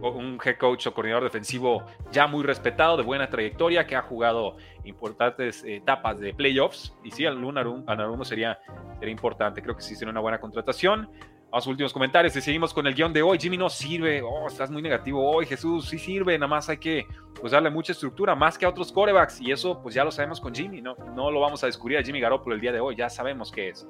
un, 0.00 0.38
head 0.42 0.56
coach 0.56 0.86
o 0.86 0.94
coordinador 0.94 1.24
defensivo 1.24 1.84
ya 2.10 2.26
muy 2.26 2.44
respetado, 2.44 2.96
de 2.96 3.02
buena 3.02 3.28
trayectoria, 3.28 3.86
que 3.86 3.94
ha 3.94 4.02
jugado 4.02 4.56
importantes 4.84 5.62
etapas 5.64 6.18
de 6.18 6.32
playoffs. 6.32 6.96
Y 7.04 7.10
sí, 7.10 7.26
Anarumo 7.26 8.24
sería, 8.24 8.58
sería 8.98 9.12
importante, 9.12 9.60
creo 9.60 9.76
que 9.76 9.82
sí 9.82 9.94
sería 9.94 10.12
una 10.12 10.20
buena 10.20 10.40
contratación. 10.40 11.10
A 11.54 11.60
sus 11.60 11.68
últimos 11.68 11.92
comentarios 11.92 12.34
y 12.34 12.40
seguimos 12.40 12.74
con 12.74 12.84
el 12.88 12.94
guion 12.94 13.12
de 13.12 13.22
hoy. 13.22 13.38
Jimmy 13.38 13.56
no 13.56 13.70
sirve, 13.70 14.20
oh, 14.22 14.48
estás 14.48 14.72
muy 14.72 14.82
negativo 14.82 15.24
hoy, 15.24 15.46
Jesús, 15.46 15.88
sí 15.88 16.00
sirve, 16.00 16.36
nada 16.36 16.48
más 16.48 16.68
hay 16.68 16.78
que 16.78 17.06
pues, 17.40 17.52
darle 17.52 17.70
mucha 17.70 17.92
estructura, 17.92 18.34
más 18.34 18.58
que 18.58 18.66
a 18.66 18.70
otros 18.70 18.90
corebacks, 18.90 19.40
y 19.40 19.52
eso 19.52 19.80
pues 19.80 19.94
ya 19.94 20.02
lo 20.02 20.10
sabemos 20.10 20.40
con 20.40 20.52
Jimmy, 20.52 20.82
no, 20.82 20.96
no 21.14 21.30
lo 21.30 21.38
vamos 21.38 21.62
a 21.62 21.66
descubrir 21.66 21.98
a 21.98 22.02
Jimmy 22.02 22.18
Garoppolo 22.18 22.56
el 22.56 22.60
día 22.60 22.72
de 22.72 22.80
hoy, 22.80 22.96
ya 22.96 23.08
sabemos 23.08 23.52
qué 23.52 23.68
es. 23.68 23.86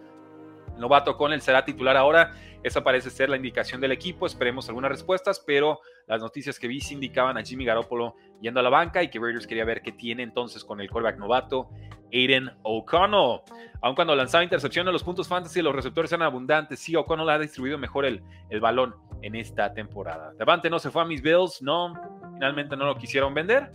Novato 0.76 1.16
con 1.16 1.32
él 1.32 1.40
será 1.40 1.64
titular 1.64 1.96
ahora. 1.96 2.34
Esa 2.62 2.82
parece 2.82 3.10
ser 3.10 3.28
la 3.28 3.36
indicación 3.36 3.80
del 3.80 3.92
equipo. 3.92 4.26
Esperemos 4.26 4.68
algunas 4.68 4.90
respuestas, 4.90 5.40
pero 5.46 5.80
las 6.06 6.20
noticias 6.20 6.58
que 6.58 6.66
vi 6.66 6.80
sí 6.80 6.94
indicaban 6.94 7.38
a 7.38 7.44
Jimmy 7.44 7.64
Garoppolo 7.64 8.16
yendo 8.40 8.60
a 8.60 8.62
la 8.62 8.70
banca 8.70 9.02
y 9.02 9.08
que 9.08 9.18
Raiders 9.18 9.46
quería 9.46 9.64
ver 9.64 9.82
qué 9.82 9.92
tiene 9.92 10.22
entonces 10.22 10.64
con 10.64 10.80
el 10.80 10.90
quarterback 10.90 11.18
novato 11.18 11.68
Aiden 12.12 12.50
O'Connell. 12.62 13.40
Aun 13.82 13.94
cuando 13.94 14.14
lanzaba 14.14 14.44
intercepción 14.44 14.86
los 14.86 15.02
puntos 15.02 15.26
fantasy, 15.26 15.62
los 15.62 15.74
receptores 15.74 16.12
eran 16.12 16.22
abundantes. 16.22 16.78
Sí, 16.78 16.94
O'Connell 16.94 17.28
ha 17.30 17.38
distribuido 17.38 17.78
mejor 17.78 18.04
el, 18.04 18.22
el 18.50 18.60
balón 18.60 18.94
en 19.22 19.34
esta 19.34 19.72
temporada. 19.72 20.32
Devante 20.38 20.70
no 20.70 20.78
se 20.78 20.90
fue 20.90 21.02
a 21.02 21.04
mis 21.04 21.22
Bills, 21.22 21.60
no, 21.62 21.94
finalmente 22.34 22.76
no 22.76 22.86
lo 22.86 22.96
quisieron 22.96 23.34
vender. 23.34 23.70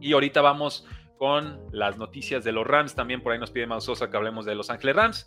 Y 0.00 0.12
ahorita 0.12 0.40
vamos 0.40 0.86
con 1.18 1.60
las 1.72 1.98
noticias 1.98 2.44
de 2.44 2.52
los 2.52 2.66
Rams. 2.66 2.94
También 2.94 3.22
por 3.22 3.32
ahí 3.32 3.38
nos 3.38 3.50
pide 3.50 3.66
Mausosa 3.66 4.10
que 4.10 4.16
hablemos 4.16 4.44
de 4.44 4.54
Los 4.54 4.70
Ángeles 4.70 4.96
Rams 4.96 5.26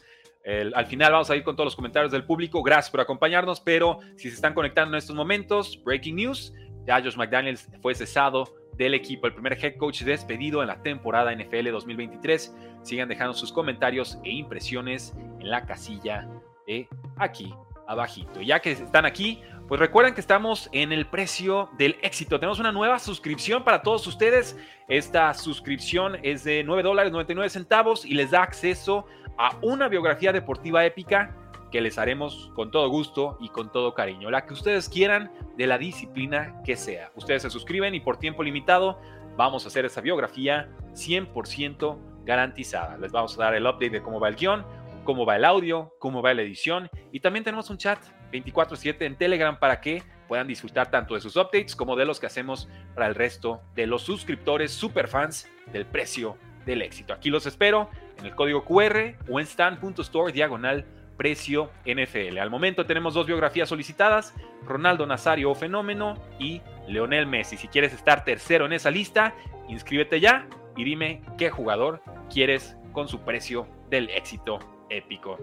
al 0.73 0.85
final 0.87 1.11
vamos 1.11 1.29
a 1.29 1.35
ir 1.35 1.43
con 1.43 1.55
todos 1.55 1.65
los 1.65 1.75
comentarios 1.75 2.11
del 2.11 2.23
público. 2.23 2.63
Gracias 2.63 2.89
por 2.89 3.01
acompañarnos, 3.01 3.59
pero 3.59 3.99
si 4.15 4.29
se 4.29 4.35
están 4.35 4.53
conectando 4.53 4.95
en 4.95 4.99
estos 4.99 5.15
momentos, 5.15 5.79
breaking 5.83 6.15
news, 6.15 6.53
ya 6.85 7.01
Josh 7.01 7.15
McDaniels 7.15 7.69
fue 7.81 7.93
cesado 7.93 8.45
del 8.83 8.93
equipo, 8.95 9.27
el 9.27 9.33
primer 9.33 9.63
head 9.63 9.75
coach 9.77 10.01
despedido 10.01 10.61
en 10.61 10.67
la 10.67 10.81
temporada 10.81 11.33
NFL 11.35 11.69
2023. 11.71 12.55
Sigan 12.81 13.09
dejando 13.09 13.33
sus 13.33 13.51
comentarios 13.51 14.17
e 14.23 14.31
impresiones 14.31 15.13
en 15.39 15.49
la 15.49 15.65
casilla 15.65 16.27
de 16.65 16.87
aquí 17.17 17.53
abajito. 17.87 18.41
Ya 18.41 18.59
que 18.59 18.71
están 18.71 19.05
aquí, 19.05 19.39
pues 19.67 19.79
recuerden 19.79 20.15
que 20.15 20.21
estamos 20.21 20.67
en 20.71 20.91
el 20.91 21.05
precio 21.05 21.69
del 21.77 21.97
éxito. 22.01 22.39
Tenemos 22.39 22.59
una 22.59 22.71
nueva 22.71 22.97
suscripción 22.97 23.63
para 23.63 23.83
todos 23.83 24.07
ustedes. 24.07 24.57
Esta 24.87 25.33
suscripción 25.35 26.17
es 26.23 26.43
de 26.43 26.63
9 26.63 26.81
dólares 26.81 27.11
99 27.11 27.49
centavos 27.49 28.03
y 28.03 28.15
les 28.15 28.31
da 28.31 28.41
acceso 28.41 29.05
a 29.37 29.57
una 29.61 29.89
biografía 29.89 30.33
deportiva 30.33 30.83
épica 30.85 31.35
que 31.71 31.81
les 31.81 31.97
haremos 31.97 32.51
con 32.53 32.69
todo 32.69 32.87
gusto 32.89 33.37
y 33.39 33.49
con 33.49 33.71
todo 33.71 33.93
cariño. 33.93 34.29
La 34.29 34.45
que 34.45 34.53
ustedes 34.53 34.89
quieran 34.89 35.31
de 35.57 35.67
la 35.67 35.77
disciplina 35.77 36.61
que 36.63 36.75
sea. 36.75 37.11
Ustedes 37.15 37.41
se 37.43 37.49
suscriben 37.49 37.95
y 37.95 37.99
por 37.99 38.17
tiempo 38.17 38.43
limitado 38.43 38.99
vamos 39.37 39.65
a 39.65 39.69
hacer 39.69 39.85
esa 39.85 40.01
biografía 40.01 40.69
100% 40.93 41.97
garantizada. 42.25 42.97
Les 42.97 43.11
vamos 43.11 43.37
a 43.37 43.43
dar 43.43 43.55
el 43.55 43.65
update 43.65 43.89
de 43.89 44.01
cómo 44.01 44.19
va 44.19 44.27
el 44.27 44.35
guion, 44.35 44.65
cómo 45.03 45.25
va 45.25 45.37
el 45.37 45.45
audio, 45.45 45.95
cómo 45.99 46.21
va 46.21 46.33
la 46.33 46.41
edición 46.41 46.89
y 47.11 47.19
también 47.21 47.43
tenemos 47.43 47.69
un 47.69 47.77
chat 47.77 47.99
24/7 48.31 49.05
en 49.05 49.15
Telegram 49.15 49.57
para 49.57 49.81
que 49.81 50.03
puedan 50.27 50.47
disfrutar 50.47 50.91
tanto 50.91 51.15
de 51.15 51.21
sus 51.21 51.35
updates 51.35 51.75
como 51.75 51.95
de 51.95 52.05
los 52.05 52.19
que 52.19 52.27
hacemos 52.27 52.69
para 52.93 53.07
el 53.07 53.15
resto 53.15 53.61
de 53.75 53.87
los 53.87 54.03
suscriptores 54.03 54.71
superfans 54.71 55.49
del 55.73 55.85
precio 55.85 56.37
del 56.65 56.81
éxito. 56.81 57.13
Aquí 57.13 57.29
los 57.29 57.45
espero 57.45 57.89
en 58.17 58.27
el 58.27 58.35
código 58.35 58.63
QR 58.63 59.17
o 59.29 59.39
en 59.39 59.45
stand.store 59.45 60.31
diagonal 60.31 60.85
precio 61.21 61.69
NFL. 61.85 62.39
Al 62.39 62.49
momento 62.49 62.87
tenemos 62.87 63.13
dos 63.13 63.27
biografías 63.27 63.69
solicitadas, 63.69 64.33
Ronaldo 64.65 65.05
Nazario 65.05 65.53
Fenómeno 65.53 66.15
y 66.39 66.63
Leonel 66.87 67.27
Messi. 67.27 67.57
Si 67.57 67.67
quieres 67.67 67.93
estar 67.93 68.23
tercero 68.23 68.65
en 68.65 68.73
esa 68.73 68.89
lista, 68.89 69.35
inscríbete 69.69 70.19
ya 70.19 70.47
y 70.75 70.83
dime 70.83 71.21
qué 71.37 71.51
jugador 71.51 72.01
quieres 72.33 72.75
con 72.91 73.07
su 73.07 73.19
precio 73.19 73.67
del 73.91 74.09
éxito 74.09 74.57
épico. 74.89 75.37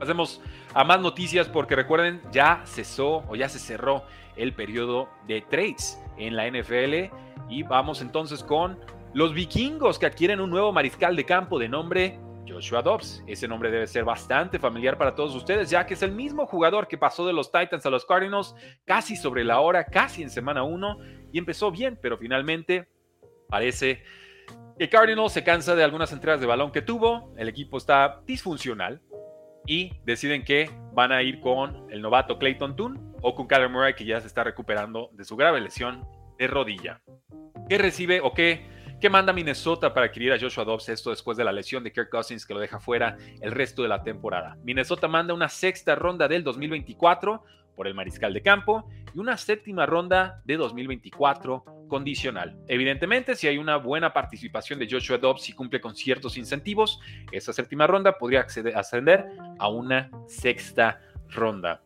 Pasemos 0.00 0.42
a 0.74 0.82
más 0.82 1.00
noticias 1.00 1.48
porque 1.48 1.76
recuerden, 1.76 2.20
ya 2.32 2.62
cesó 2.64 3.22
o 3.28 3.36
ya 3.36 3.48
se 3.48 3.60
cerró 3.60 4.02
el 4.34 4.52
periodo 4.52 5.08
de 5.28 5.42
trades 5.42 6.02
en 6.18 6.34
la 6.34 6.50
NFL 6.50 7.14
y 7.48 7.62
vamos 7.62 8.02
entonces 8.02 8.42
con 8.42 8.76
los 9.14 9.34
vikingos 9.34 10.00
que 10.00 10.06
adquieren 10.06 10.40
un 10.40 10.50
nuevo 10.50 10.72
mariscal 10.72 11.14
de 11.14 11.24
campo 11.24 11.60
de 11.60 11.68
nombre 11.68 12.18
Joshua 12.46 12.82
Dobbs. 12.82 13.22
Ese 13.26 13.48
nombre 13.48 13.70
debe 13.70 13.86
ser 13.86 14.04
bastante 14.04 14.58
familiar 14.58 14.98
para 14.98 15.14
todos 15.14 15.34
ustedes, 15.34 15.70
ya 15.70 15.86
que 15.86 15.94
es 15.94 16.02
el 16.02 16.12
mismo 16.12 16.46
jugador 16.46 16.88
que 16.88 16.98
pasó 16.98 17.26
de 17.26 17.32
los 17.32 17.50
Titans 17.50 17.86
a 17.86 17.90
los 17.90 18.04
Cardinals 18.04 18.54
casi 18.84 19.16
sobre 19.16 19.44
la 19.44 19.60
hora, 19.60 19.84
casi 19.84 20.22
en 20.22 20.30
semana 20.30 20.62
1, 20.62 20.98
y 21.32 21.38
empezó 21.38 21.70
bien, 21.70 21.98
pero 22.00 22.18
finalmente 22.18 22.88
parece 23.48 24.02
que 24.78 24.88
Cardinals 24.88 25.32
se 25.32 25.44
cansa 25.44 25.74
de 25.74 25.84
algunas 25.84 26.12
entregas 26.12 26.40
de 26.40 26.46
balón 26.46 26.72
que 26.72 26.82
tuvo, 26.82 27.32
el 27.36 27.48
equipo 27.48 27.76
está 27.76 28.22
disfuncional 28.26 29.00
y 29.66 29.92
deciden 30.04 30.44
que 30.44 30.70
van 30.92 31.12
a 31.12 31.22
ir 31.22 31.40
con 31.40 31.90
el 31.90 32.02
novato 32.02 32.38
Clayton 32.38 32.76
Toon 32.76 33.14
o 33.22 33.34
con 33.34 33.46
Kyler 33.46 33.68
Murray 33.68 33.94
que 33.94 34.04
ya 34.04 34.20
se 34.20 34.26
está 34.26 34.44
recuperando 34.44 35.10
de 35.12 35.24
su 35.24 35.36
grave 35.36 35.60
lesión 35.60 36.04
de 36.38 36.48
rodilla. 36.48 37.00
¿Qué 37.68 37.78
recibe 37.78 38.20
o 38.20 38.32
qué 38.34 38.66
¿Qué 39.02 39.10
manda 39.10 39.32
Minnesota 39.32 39.92
para 39.92 40.06
adquirir 40.06 40.32
a 40.32 40.38
Joshua 40.38 40.64
Dobbs? 40.64 40.88
Esto 40.88 41.10
después 41.10 41.36
de 41.36 41.42
la 41.42 41.50
lesión 41.50 41.82
de 41.82 41.90
Kirk 41.90 42.08
Cousins 42.08 42.46
que 42.46 42.54
lo 42.54 42.60
deja 42.60 42.78
fuera 42.78 43.16
el 43.40 43.50
resto 43.50 43.82
de 43.82 43.88
la 43.88 44.00
temporada. 44.04 44.56
Minnesota 44.62 45.08
manda 45.08 45.34
una 45.34 45.48
sexta 45.48 45.96
ronda 45.96 46.28
del 46.28 46.44
2024 46.44 47.42
por 47.74 47.88
el 47.88 47.94
mariscal 47.94 48.32
de 48.32 48.42
campo 48.42 48.88
y 49.12 49.18
una 49.18 49.36
séptima 49.36 49.86
ronda 49.86 50.40
de 50.44 50.56
2024 50.56 51.64
condicional. 51.88 52.56
Evidentemente, 52.68 53.34
si 53.34 53.48
hay 53.48 53.58
una 53.58 53.76
buena 53.76 54.12
participación 54.12 54.78
de 54.78 54.86
Joshua 54.88 55.18
Dobbs 55.18 55.48
y 55.48 55.52
cumple 55.52 55.80
con 55.80 55.96
ciertos 55.96 56.36
incentivos, 56.36 57.00
esa 57.32 57.52
séptima 57.52 57.88
ronda 57.88 58.16
podría 58.16 58.46
ascender 58.76 59.26
a 59.58 59.68
una 59.68 60.12
sexta 60.28 61.00
ronda. 61.28 61.82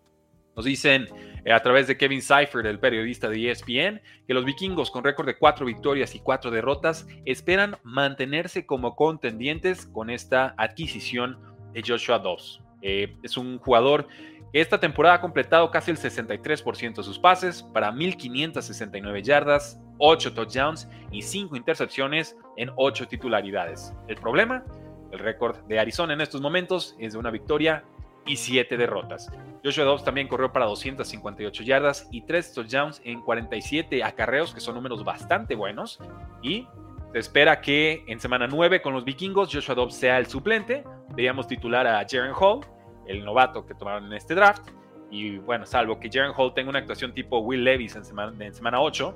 Nos 0.57 0.65
dicen 0.65 1.07
eh, 1.45 1.53
a 1.53 1.63
través 1.63 1.87
de 1.87 1.99
Kevin 1.99 2.23
Seifert, 2.23 2.65
el 2.65 2.81
periodista 2.81 3.29
de 3.29 3.51
ESPN, 3.51 4.01
que 4.27 4.35
los 4.35 4.47
vikingos 4.47 4.91
con 4.91 5.05
récord 5.05 5.27
de 5.27 5.37
cuatro 5.37 5.67
victorias 5.67 6.15
y 6.15 6.21
cuatro 6.21 6.51
derrotas 6.51 7.07
esperan 7.27 7.77
mantenerse 7.85 8.65
como 8.65 8.97
contendientes 8.97 9.87
con 9.87 10.09
esta 10.09 10.55
adquisición 10.57 11.39
de 11.75 11.83
Joshua 11.87 12.19
Dobbs. 12.19 12.63
Eh, 12.81 13.15
es 13.23 13.37
un 13.37 13.59
jugador 13.59 14.09
que 14.51 14.61
esta 14.63 14.81
temporada 14.81 15.17
ha 15.17 15.21
completado 15.21 15.71
casi 15.71 15.91
el 15.91 15.99
63% 15.99 16.97
de 16.97 17.03
sus 17.03 17.19
pases 17.19 17.63
para 17.63 17.93
1.569 17.93 19.23
yardas, 19.23 19.79
8 19.99 20.33
touchdowns 20.33 20.89
y 21.13 21.21
5 21.21 21.55
intercepciones 21.55 22.35
en 22.57 22.71
8 22.77 23.09
titularidades. 23.09 23.93
El 24.09 24.17
problema, 24.17 24.65
el 25.13 25.19
récord 25.19 25.59
de 25.67 25.79
Arizona 25.79 26.15
en 26.15 26.23
estos 26.23 26.41
momentos 26.41 26.97
es 26.99 27.13
de 27.13 27.19
una 27.19 27.31
victoria 27.31 27.85
y 28.27 28.37
7 28.37 28.77
derrotas. 28.77 29.31
Joshua 29.65 29.85
Dobbs 29.85 30.05
también 30.05 30.29
corrió 30.29 30.53
para 30.53 30.67
258 30.67 31.63
yardas 31.63 32.09
y 32.11 32.23
3 32.23 32.53
touchdowns 32.53 33.01
en 33.05 33.21
47 33.23 34.03
acarreos, 34.05 34.53
que 34.53 34.61
son 34.61 34.75
números 34.75 35.05
bastante 35.05 35.55
buenos. 35.55 35.99
Y 36.43 36.67
se 37.13 37.19
espera 37.19 37.61
que 37.61 38.05
en 38.07 38.21
semana 38.21 38.47
9 38.47 38.83
con 38.83 38.93
los 38.93 39.05
vikingos 39.05 39.53
Joshua 39.53 39.75
Dobbs 39.75 39.95
sea 39.95 40.19
el 40.19 40.27
suplente. 40.27 40.85
Veíamos 41.15 41.47
titular 41.47 41.87
a 41.87 42.05
Jaren 42.09 42.33
Hall, 42.39 42.61
el 43.07 43.25
novato 43.25 43.65
que 43.65 43.75
tomaron 43.75 44.07
en 44.07 44.13
este 44.13 44.35
draft. 44.35 44.69
Y 45.11 45.39
bueno, 45.39 45.67
salvo 45.67 45.99
que 45.99 46.11
Jaren 46.13 46.33
Hall 46.37 46.53
tenga 46.53 46.71
una 46.71 46.81
actuación 46.81 47.15
tipo 47.15 47.39
Will 47.39 47.65
Levis 47.65 47.97
en 47.97 48.05
semana, 48.05 48.45
en 48.45 48.53
semana 48.53 48.81
8, 48.81 49.15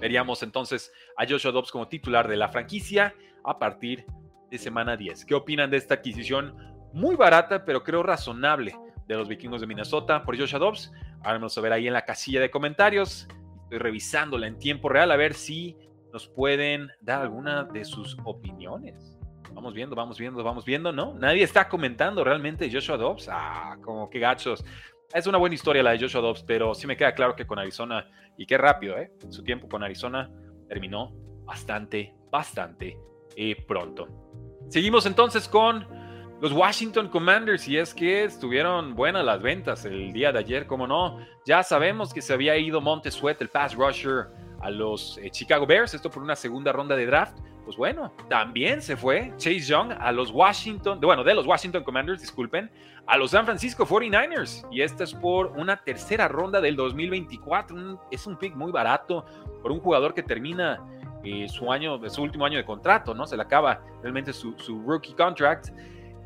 veríamos 0.00 0.42
entonces 0.42 0.92
a 1.16 1.26
Joshua 1.26 1.50
Dobbs 1.50 1.72
como 1.72 1.88
titular 1.88 2.28
de 2.28 2.36
la 2.36 2.48
franquicia 2.48 3.14
a 3.42 3.58
partir 3.58 4.04
de 4.50 4.58
semana 4.58 4.96
10. 4.96 5.24
¿Qué 5.24 5.34
opinan 5.34 5.70
de 5.70 5.78
esta 5.78 5.94
adquisición? 5.94 6.73
Muy 6.94 7.16
barata, 7.16 7.64
pero 7.64 7.82
creo 7.82 8.02
razonable 8.04 8.78
de 9.06 9.16
los 9.16 9.28
vikingos 9.28 9.60
de 9.60 9.66
Minnesota 9.66 10.22
por 10.24 10.38
Joshua 10.38 10.60
Dobbs. 10.60 10.92
Vamos 11.22 11.58
a 11.58 11.60
ver 11.60 11.72
ahí 11.72 11.88
en 11.88 11.92
la 11.92 12.04
casilla 12.04 12.40
de 12.40 12.50
comentarios. 12.50 13.26
Estoy 13.64 13.78
revisándola 13.78 14.46
en 14.46 14.58
tiempo 14.58 14.88
real 14.88 15.10
a 15.10 15.16
ver 15.16 15.34
si 15.34 15.76
nos 16.12 16.28
pueden 16.28 16.90
dar 17.00 17.22
alguna 17.22 17.64
de 17.64 17.84
sus 17.84 18.16
opiniones. 18.24 19.18
Vamos 19.52 19.74
viendo, 19.74 19.96
vamos 19.96 20.18
viendo, 20.18 20.42
vamos 20.44 20.64
viendo, 20.64 20.92
¿no? 20.92 21.14
Nadie 21.14 21.42
está 21.42 21.68
comentando 21.68 22.22
realmente 22.22 22.70
Joshua 22.72 22.96
Dobbs. 22.96 23.28
Ah, 23.30 23.76
como 23.82 24.08
que 24.08 24.20
gachos. 24.20 24.64
Es 25.12 25.26
una 25.26 25.38
buena 25.38 25.54
historia 25.54 25.82
la 25.82 25.90
de 25.90 25.98
Joshua 25.98 26.20
Dobbs, 26.20 26.44
pero 26.44 26.74
sí 26.74 26.86
me 26.86 26.96
queda 26.96 27.12
claro 27.14 27.34
que 27.34 27.46
con 27.46 27.58
Arizona, 27.58 28.08
y 28.36 28.46
qué 28.46 28.56
rápido, 28.56 28.96
¿eh? 28.98 29.12
Su 29.30 29.42
tiempo 29.42 29.68
con 29.68 29.82
Arizona 29.82 30.30
terminó 30.68 31.12
bastante, 31.44 32.14
bastante 32.30 32.96
eh, 33.36 33.56
pronto. 33.66 34.08
Seguimos 34.68 35.06
entonces 35.06 35.48
con 35.48 35.86
los 36.44 36.52
Washington 36.52 37.08
Commanders, 37.08 37.66
y 37.68 37.78
es 37.78 37.94
que 37.94 38.24
estuvieron 38.24 38.94
buenas 38.94 39.24
las 39.24 39.40
ventas 39.40 39.86
el 39.86 40.12
día 40.12 40.30
de 40.30 40.40
ayer, 40.40 40.66
como 40.66 40.86
no. 40.86 41.18
Ya 41.46 41.62
sabemos 41.62 42.12
que 42.12 42.20
se 42.20 42.34
había 42.34 42.54
ido 42.58 42.82
Sweat, 43.02 43.40
el 43.40 43.48
pass 43.48 43.74
rusher, 43.74 44.26
a 44.60 44.68
los 44.68 45.16
eh, 45.22 45.30
Chicago 45.30 45.64
Bears, 45.64 45.94
esto 45.94 46.10
por 46.10 46.22
una 46.22 46.36
segunda 46.36 46.70
ronda 46.70 46.96
de 46.96 47.06
draft. 47.06 47.38
Pues 47.64 47.78
bueno, 47.78 48.12
también 48.28 48.82
se 48.82 48.94
fue 48.94 49.32
Chase 49.38 49.60
Young 49.60 49.92
a 49.98 50.12
los 50.12 50.30
Washington, 50.32 51.00
bueno, 51.00 51.24
de 51.24 51.34
los 51.34 51.46
Washington 51.46 51.82
Commanders, 51.82 52.20
disculpen, 52.20 52.70
a 53.06 53.16
los 53.16 53.30
San 53.30 53.46
Francisco 53.46 53.86
49ers. 53.86 54.68
Y 54.70 54.82
esta 54.82 55.04
es 55.04 55.14
por 55.14 55.46
una 55.56 55.78
tercera 55.78 56.28
ronda 56.28 56.60
del 56.60 56.76
2024. 56.76 58.06
es 58.10 58.26
un 58.26 58.36
pick 58.36 58.54
muy 58.54 58.70
barato 58.70 59.24
por 59.62 59.72
un 59.72 59.80
jugador 59.80 60.12
que 60.12 60.22
termina 60.22 60.78
eh, 61.24 61.48
su 61.48 61.72
año, 61.72 61.98
su 62.10 62.20
último 62.22 62.44
año 62.44 62.58
de 62.58 62.66
contrato, 62.66 63.14
¿no? 63.14 63.26
Se 63.26 63.34
le 63.34 63.42
acaba 63.44 63.80
realmente 64.02 64.34
su 64.34 64.82
rookie 64.86 65.14
contract. 65.14 65.70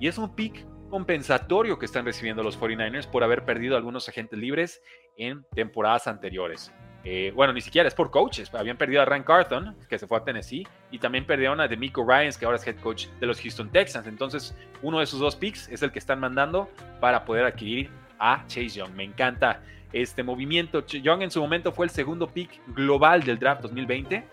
Y 0.01 0.09
es 0.09 0.19
un 0.19 0.35
pick 0.35 0.65
compensatorio 0.91 1.79
que 1.79 1.87
están 1.87 2.05
recibiendo 2.05 2.43
los 2.43 2.59
49ers 2.59 3.07
por 3.07 3.23
haber 3.23 3.45
perdido 3.45 3.77
algunos 3.77 4.09
agentes 4.09 4.39
libres 4.39 4.83
en 5.17 5.45
temporadas 5.55 6.07
anteriores. 6.07 6.73
Eh, 7.05 7.33
bueno, 7.35 7.53
ni 7.53 7.61
siquiera 7.61 7.89
es 7.89 7.95
por 7.95 8.11
coaches. 8.11 8.53
Habían 8.55 8.77
perdido 8.77 9.03
a 9.03 9.05
Ryan 9.05 9.23
Carthon, 9.23 9.77
que 9.89 9.99
se 9.99 10.07
fue 10.07 10.19
a 10.19 10.25
Tennessee, 10.25 10.67
y 10.91 10.99
también 10.99 11.25
perdieron 11.25 11.61
a 11.61 11.69
Demico 11.69 12.05
Ryans, 12.07 12.37
que 12.37 12.45
ahora 12.45 12.57
es 12.57 12.67
head 12.67 12.77
coach 12.81 13.07
de 13.21 13.27
los 13.27 13.41
Houston 13.41 13.71
Texans. 13.71 14.07
Entonces, 14.07 14.57
uno 14.83 14.99
de 14.99 15.05
esos 15.05 15.21
dos 15.21 15.37
picks 15.37 15.69
es 15.69 15.83
el 15.83 15.93
que 15.93 15.99
están 15.99 16.21
mandando 16.21 16.69
para 17.01 17.25
poder 17.25 17.45
adquirir 17.45 17.91
a 18.19 18.45
Chase 18.47 18.71
Young. 18.71 18.93
Me 18.95 19.05
encanta 19.05 19.63
este 19.93 20.23
movimiento. 20.23 20.85
Young 20.85 21.23
en 21.23 21.31
su 21.31 21.41
momento 21.41 21.73
fue 21.73 21.87
el 21.87 21.91
segundo 21.91 22.29
pick 22.29 22.61
global 22.75 23.23
del 23.23 23.39
draft 23.39 23.63
2020. 23.63 24.25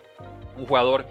Un 0.58 0.66
jugador 0.66 1.06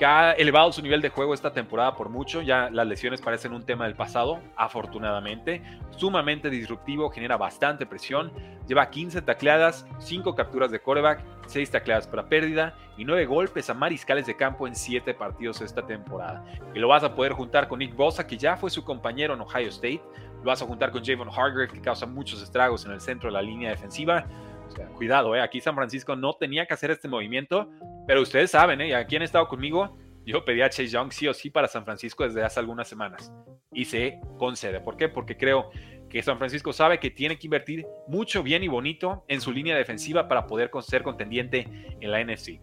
que 0.00 0.06
ha 0.06 0.32
elevado 0.32 0.72
su 0.72 0.80
nivel 0.80 1.02
de 1.02 1.10
juego 1.10 1.34
esta 1.34 1.52
temporada 1.52 1.94
por 1.94 2.08
mucho. 2.08 2.40
Ya 2.40 2.70
las 2.70 2.86
lesiones 2.86 3.20
parecen 3.20 3.52
un 3.52 3.66
tema 3.66 3.84
del 3.84 3.94
pasado, 3.94 4.40
afortunadamente. 4.56 5.62
Sumamente 5.90 6.48
disruptivo, 6.48 7.10
genera 7.10 7.36
bastante 7.36 7.84
presión. 7.84 8.32
Lleva 8.66 8.88
15 8.88 9.20
tacleadas, 9.20 9.86
5 9.98 10.34
capturas 10.34 10.70
de 10.70 10.80
coreback, 10.80 11.22
6 11.48 11.70
tacleadas 11.70 12.08
para 12.08 12.30
pérdida 12.30 12.74
y 12.96 13.04
9 13.04 13.26
golpes 13.26 13.68
a 13.68 13.74
mariscales 13.74 14.24
de 14.24 14.38
campo 14.38 14.66
en 14.66 14.74
7 14.74 15.12
partidos 15.12 15.60
esta 15.60 15.86
temporada. 15.86 16.46
Y 16.74 16.78
lo 16.78 16.88
vas 16.88 17.04
a 17.04 17.14
poder 17.14 17.32
juntar 17.32 17.68
con 17.68 17.80
Nick 17.80 17.94
Bosa, 17.94 18.26
que 18.26 18.38
ya 18.38 18.56
fue 18.56 18.70
su 18.70 18.82
compañero 18.82 19.34
en 19.34 19.42
Ohio 19.42 19.68
State. 19.68 20.00
Lo 20.38 20.44
vas 20.44 20.62
a 20.62 20.66
juntar 20.66 20.92
con 20.92 21.04
Javon 21.04 21.28
Hargrave, 21.28 21.68
que 21.68 21.82
causa 21.82 22.06
muchos 22.06 22.42
estragos 22.42 22.86
en 22.86 22.92
el 22.92 23.02
centro 23.02 23.28
de 23.28 23.34
la 23.34 23.42
línea 23.42 23.68
defensiva 23.68 24.24
cuidado, 24.96 25.34
¿eh? 25.34 25.40
aquí 25.40 25.60
San 25.60 25.74
Francisco 25.74 26.16
no 26.16 26.34
tenía 26.34 26.66
que 26.66 26.74
hacer 26.74 26.90
este 26.90 27.08
movimiento, 27.08 27.68
pero 28.06 28.22
ustedes 28.22 28.50
saben, 28.50 28.80
¿eh? 28.80 28.94
aquí 28.94 29.16
han 29.16 29.22
estado 29.22 29.48
conmigo, 29.48 29.96
yo 30.24 30.44
pedí 30.44 30.62
a 30.62 30.70
Chase 30.70 30.88
Young 30.88 31.12
sí 31.12 31.26
o 31.28 31.34
sí 31.34 31.50
para 31.50 31.68
San 31.68 31.84
Francisco 31.84 32.24
desde 32.24 32.42
hace 32.42 32.60
algunas 32.60 32.88
semanas 32.88 33.32
y 33.72 33.84
se 33.84 34.20
concede. 34.38 34.80
¿Por 34.80 34.96
qué? 34.96 35.08
Porque 35.08 35.36
creo 35.36 35.70
que 36.08 36.22
San 36.22 36.38
Francisco 36.38 36.72
sabe 36.72 36.98
que 36.98 37.10
tiene 37.10 37.38
que 37.38 37.46
invertir 37.46 37.86
mucho 38.08 38.42
bien 38.42 38.62
y 38.62 38.68
bonito 38.68 39.24
en 39.28 39.40
su 39.40 39.52
línea 39.52 39.76
defensiva 39.76 40.28
para 40.28 40.46
poder 40.46 40.70
ser 40.82 41.02
contendiente 41.02 41.68
en 42.00 42.10
la 42.10 42.22
NFC. 42.22 42.60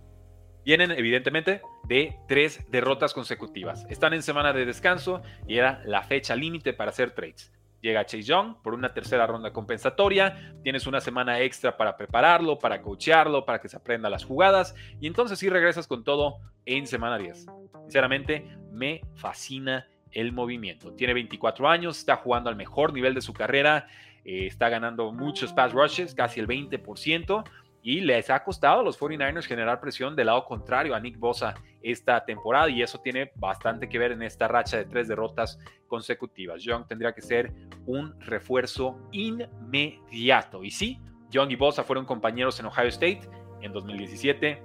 Vienen 0.66 0.92
evidentemente 0.92 1.62
de 1.86 2.20
tres 2.28 2.70
derrotas 2.70 3.14
consecutivas. 3.14 3.86
Están 3.90 4.14
en 4.14 4.22
semana 4.22 4.52
de 4.52 4.66
descanso 4.66 5.22
y 5.48 5.58
era 5.58 5.82
la 5.86 6.04
fecha 6.04 6.36
límite 6.36 6.74
para 6.74 6.90
hacer 6.90 7.12
trades. 7.12 7.54
Llega 7.82 8.06
Chase 8.06 8.24
Young 8.24 8.56
por 8.64 8.74
una 8.74 8.94
tercera 8.94 9.28
ronda 9.28 9.54
compensatoria, 9.54 10.56
tienes 10.64 10.88
una 10.88 11.00
semana 11.00 11.40
extra 11.42 11.78
para 11.78 11.96
prepararlo, 11.96 12.58
para 12.58 12.82
coachearlo, 12.82 13.46
para 13.46 13.62
que 13.62 13.70
se 13.70 13.78
aprenda 13.78 14.10
las 14.10 14.26
jugadas 14.26 14.76
y 15.00 15.08
entonces 15.08 15.38
sí 15.40 15.50
regresas 15.50 15.88
con 15.88 16.04
todo 16.04 16.38
en 16.66 16.88
semana 16.88 17.18
10. 17.18 17.46
Sinceramente, 17.84 18.46
me 18.72 19.02
fascina 19.16 19.88
el 20.12 20.32
movimiento. 20.32 20.94
Tiene 20.94 21.14
24 21.14 21.70
años, 21.70 22.00
está 22.00 22.16
jugando 22.16 22.50
al 22.50 22.56
mejor 22.56 22.94
nivel 22.94 23.14
de 23.14 23.22
su 23.22 23.34
carrera, 23.34 23.88
eh, 24.26 24.48
está 24.48 24.70
ganando 24.70 25.12
muchos 25.12 25.54
pass 25.54 25.72
rushes, 25.72 26.16
casi 26.16 26.40
el 26.40 26.48
20%, 26.48 27.44
y 27.88 28.02
les 28.02 28.30
ha 28.30 28.44
costado 28.44 28.82
a 28.82 28.84
los 28.84 29.00
49ers 29.00 29.46
generar 29.46 29.80
presión 29.80 30.14
del 30.14 30.26
lado 30.26 30.44
contrario 30.44 30.94
a 30.94 31.00
Nick 31.00 31.18
Bosa 31.18 31.56
esta 31.82 32.26
temporada 32.26 32.70
y 32.70 32.82
eso 32.82 33.00
tiene 33.00 33.32
bastante 33.36 33.88
que 33.88 33.98
ver 33.98 34.12
en 34.12 34.24
esta 34.24 34.46
racha 34.46 34.76
de 34.76 34.84
tres 34.84 35.08
derrotas 35.08 35.58
consecutivas. 35.88 36.62
Young 36.62 36.86
tendría 36.86 37.14
que 37.14 37.22
ser 37.22 37.54
un 37.86 38.20
refuerzo 38.20 39.00
inmediato. 39.14 40.66
Y 40.66 40.72
sí, 40.72 41.00
Young 41.30 41.50
y 41.52 41.56
Bosa 41.56 41.86
fueron 41.86 42.04
compañeros 42.04 42.60
en 42.60 42.66
Ohio 42.66 42.90
State 42.90 43.22
en 43.62 43.72
2017 43.72 44.62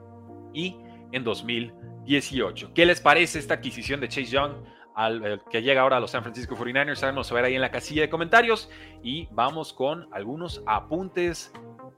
y 0.52 0.76
en 1.12 1.22
2018. 1.22 2.74
¿Qué 2.74 2.84
les 2.84 3.00
parece 3.00 3.38
esta 3.38 3.54
adquisición 3.54 4.00
de 4.00 4.08
Chase 4.08 4.32
Young? 4.32 4.52
Al, 4.96 5.24
eh, 5.24 5.38
que 5.48 5.62
llega 5.62 5.82
ahora 5.82 5.98
a 5.98 6.00
los 6.00 6.10
San 6.10 6.22
Francisco 6.22 6.56
49ers, 6.56 7.02
háganos 7.04 7.28
saber 7.28 7.44
ahí 7.44 7.54
en 7.54 7.60
la 7.60 7.70
casilla 7.70 8.02
de 8.02 8.10
comentarios 8.10 8.68
y 9.02 9.28
vamos 9.30 9.72
con 9.72 10.08
algunos 10.12 10.62
apuntes 10.66 11.52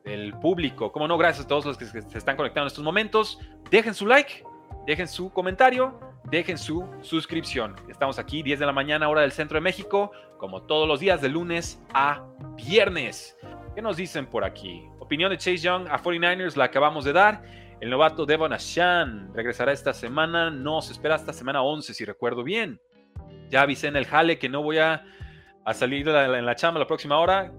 del 0.04 0.34
público. 0.34 0.92
Como 0.92 1.08
no, 1.08 1.16
gracias 1.18 1.46
a 1.46 1.48
todos 1.48 1.64
los 1.64 1.78
que 1.78 1.86
se 1.86 1.98
están 2.18 2.36
conectando 2.36 2.64
en 2.64 2.68
estos 2.68 2.84
momentos. 2.84 3.38
Dejen 3.70 3.94
su 3.94 4.06
like, 4.06 4.44
dejen 4.86 5.08
su 5.08 5.32
comentario, 5.32 5.98
dejen 6.24 6.58
su 6.58 6.88
suscripción. 7.00 7.74
Estamos 7.88 8.18
aquí 8.18 8.42
10 8.42 8.60
de 8.60 8.66
la 8.66 8.72
mañana, 8.72 9.08
hora 9.08 9.22
del 9.22 9.32
centro 9.32 9.56
de 9.56 9.62
México, 9.62 10.12
como 10.38 10.62
todos 10.62 10.86
los 10.86 11.00
días 11.00 11.20
de 11.20 11.28
lunes 11.28 11.82
a 11.92 12.22
viernes. 12.56 13.36
¿Qué 13.74 13.82
nos 13.82 13.96
dicen 13.96 14.26
por 14.26 14.44
aquí? 14.44 14.86
Opinión 15.00 15.30
de 15.30 15.38
Chase 15.38 15.58
Young 15.58 15.88
a 15.88 15.98
49ers, 16.00 16.56
la 16.56 16.64
acabamos 16.64 17.04
de 17.04 17.12
dar. 17.12 17.42
El 17.80 17.90
novato 17.90 18.24
Devon 18.24 18.52
Ashan 18.52 19.32
regresará 19.34 19.72
esta 19.72 19.92
semana, 19.92 20.50
no 20.50 20.80
se 20.80 20.92
espera 20.92 21.16
hasta 21.16 21.32
semana 21.32 21.62
11, 21.62 21.92
si 21.92 22.04
recuerdo 22.04 22.44
bien. 22.44 22.80
Ya 23.48 23.62
avisé 23.62 23.88
en 23.88 23.96
el 23.96 24.06
jale 24.06 24.38
que 24.38 24.48
no 24.48 24.62
voy 24.62 24.78
a, 24.78 25.04
salir 25.72 26.08
en 26.08 26.46
la 26.46 26.54
chamba 26.54 26.80
la 26.80 26.86
próxima 26.86 27.18
hora. 27.18 27.52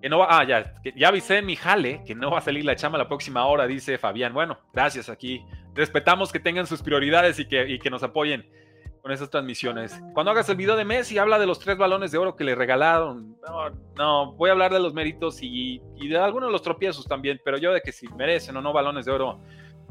Que 0.00 0.08
no 0.08 0.18
va, 0.18 0.26
ah, 0.30 0.44
ya, 0.44 0.74
ya 0.94 1.08
avisé 1.08 1.42
mi 1.42 1.56
jale 1.56 2.02
que 2.06 2.14
no 2.14 2.30
va 2.30 2.38
a 2.38 2.40
salir 2.42 2.64
la 2.64 2.76
chamba 2.76 2.98
la 2.98 3.08
próxima 3.08 3.44
hora, 3.46 3.66
dice 3.66 3.98
Fabián. 3.98 4.32
Bueno, 4.32 4.58
gracias 4.72 5.08
aquí. 5.08 5.44
Respetamos 5.74 6.32
que 6.32 6.40
tengan 6.40 6.66
sus 6.66 6.82
prioridades 6.82 7.38
y 7.38 7.46
que, 7.46 7.68
y 7.68 7.78
que 7.78 7.90
nos 7.90 8.02
apoyen 8.02 8.48
con 9.02 9.12
esas 9.12 9.30
transmisiones. 9.30 10.00
Cuando 10.12 10.32
hagas 10.32 10.48
el 10.48 10.56
video 10.56 10.76
de 10.76 10.84
Messi, 10.84 11.18
habla 11.18 11.38
de 11.38 11.46
los 11.46 11.58
tres 11.58 11.76
balones 11.78 12.12
de 12.12 12.18
oro 12.18 12.36
que 12.36 12.44
le 12.44 12.54
regalaron. 12.54 13.36
No, 13.96 14.32
voy 14.32 14.50
a 14.50 14.52
hablar 14.52 14.72
de 14.72 14.80
los 14.80 14.94
méritos 14.94 15.42
y, 15.42 15.80
y, 15.96 16.08
de 16.08 16.18
algunos 16.18 16.48
de 16.48 16.52
los 16.52 16.62
tropiezos 16.62 17.06
también, 17.06 17.40
pero 17.44 17.58
yo 17.58 17.72
de 17.72 17.80
que 17.80 17.92
si 17.92 18.08
merecen 18.08 18.56
o 18.56 18.62
no 18.62 18.72
balones 18.72 19.06
de 19.06 19.12
oro, 19.12 19.40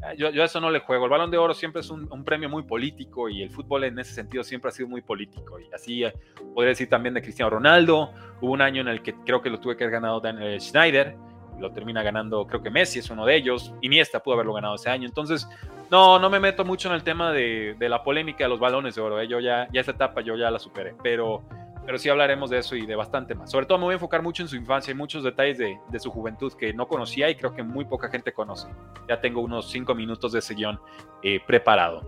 eh, 0.02 0.16
yo, 0.16 0.30
yo 0.30 0.44
eso 0.44 0.60
no 0.60 0.70
le 0.70 0.80
juego. 0.80 1.04
El 1.04 1.10
balón 1.10 1.30
de 1.30 1.38
oro 1.38 1.54
siempre 1.54 1.80
es 1.80 1.90
un, 1.90 2.24
premio 2.24 2.48
muy 2.48 2.62
político 2.62 3.28
y 3.28 3.42
el 3.42 3.50
fútbol 3.50 3.84
en 3.84 3.98
ese 3.98 4.12
sentido 4.12 4.44
siempre 4.44 4.68
ha 4.68 4.72
sido 4.72 4.88
muy 4.88 5.02
político. 5.02 5.58
Y 5.58 5.72
así 5.74 6.04
eh, 6.04 6.12
podría 6.54 6.70
decir 6.70 6.88
también 6.88 7.14
de 7.14 7.22
Cristiano 7.22 7.50
Ronaldo. 7.50 8.10
Hubo 8.40 8.52
un 8.52 8.62
año 8.62 8.80
en 8.82 8.88
el 8.88 9.02
que 9.02 9.14
creo 9.14 9.42
que 9.42 9.50
lo 9.50 9.58
tuve 9.58 9.76
que 9.76 9.84
haber 9.84 9.94
ganado 9.94 10.20
Dan 10.20 10.42
eh, 10.42 10.60
Schneider. 10.60 11.16
Lo 11.58 11.72
termina 11.72 12.04
ganando, 12.04 12.46
creo 12.46 12.62
que 12.62 12.70
Messi 12.70 13.00
es 13.00 13.10
uno 13.10 13.26
de 13.26 13.34
ellos. 13.34 13.74
Iniesta 13.80 14.22
pudo 14.22 14.34
haberlo 14.34 14.52
ganado 14.52 14.76
ese 14.76 14.90
año. 14.90 15.08
Entonces, 15.08 15.48
no, 15.90 16.20
no 16.20 16.30
me 16.30 16.38
meto 16.38 16.64
mucho 16.64 16.88
en 16.88 16.94
el 16.94 17.02
tema 17.02 17.32
de, 17.32 17.74
la 17.80 18.04
polémica 18.04 18.44
de 18.44 18.50
los 18.50 18.60
balones 18.60 18.94
de 18.94 19.00
oro. 19.00 19.20
Yo 19.24 19.40
ya, 19.40 19.66
ya 19.72 19.80
esa 19.80 19.90
etapa 19.90 20.20
yo 20.20 20.36
ya 20.36 20.52
la 20.52 20.60
superé. 20.60 20.94
Pero 21.02 21.42
pero 21.88 21.96
sí 21.96 22.10
hablaremos 22.10 22.50
de 22.50 22.58
eso 22.58 22.76
y 22.76 22.84
de 22.84 22.94
bastante 22.94 23.34
más. 23.34 23.50
Sobre 23.50 23.64
todo 23.64 23.78
me 23.78 23.84
voy 23.84 23.92
a 23.92 23.94
enfocar 23.94 24.20
mucho 24.20 24.42
en 24.42 24.48
su 24.50 24.56
infancia 24.56 24.90
y 24.90 24.94
muchos 24.94 25.24
detalles 25.24 25.56
de, 25.56 25.98
su 25.98 26.10
juventud 26.10 26.52
que 26.52 26.74
no 26.74 26.86
conocía 26.86 27.30
y 27.30 27.34
creo 27.34 27.54
que 27.54 27.62
muy 27.62 27.86
poca 27.86 28.10
gente 28.10 28.30
conoce. 28.30 28.68
Ya 29.08 29.22
tengo 29.22 29.40
unos 29.40 29.70
cinco 29.70 29.94
minutos 29.94 30.32
de 30.32 30.40
ese 30.40 30.52
guion 30.52 30.78
eh, 31.22 31.40
preparado. 31.46 32.02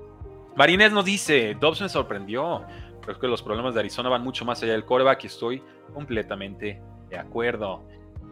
Marinés 0.54 0.92
nos 0.92 1.06
dice, 1.06 1.56
Dobbs 1.58 1.80
me 1.80 1.88
sorprendió. 1.88 2.62
Creo 3.00 3.18
que 3.18 3.26
los 3.26 3.42
problemas 3.42 3.72
de 3.72 3.80
Arizona 3.80 4.10
van 4.10 4.22
mucho 4.22 4.44
más 4.44 4.62
allá 4.62 4.72
del 4.72 4.84
coreback 4.84 5.24
y 5.24 5.28
estoy 5.28 5.62
completamente 5.94 6.82
de 7.08 7.16
acuerdo. 7.16 7.82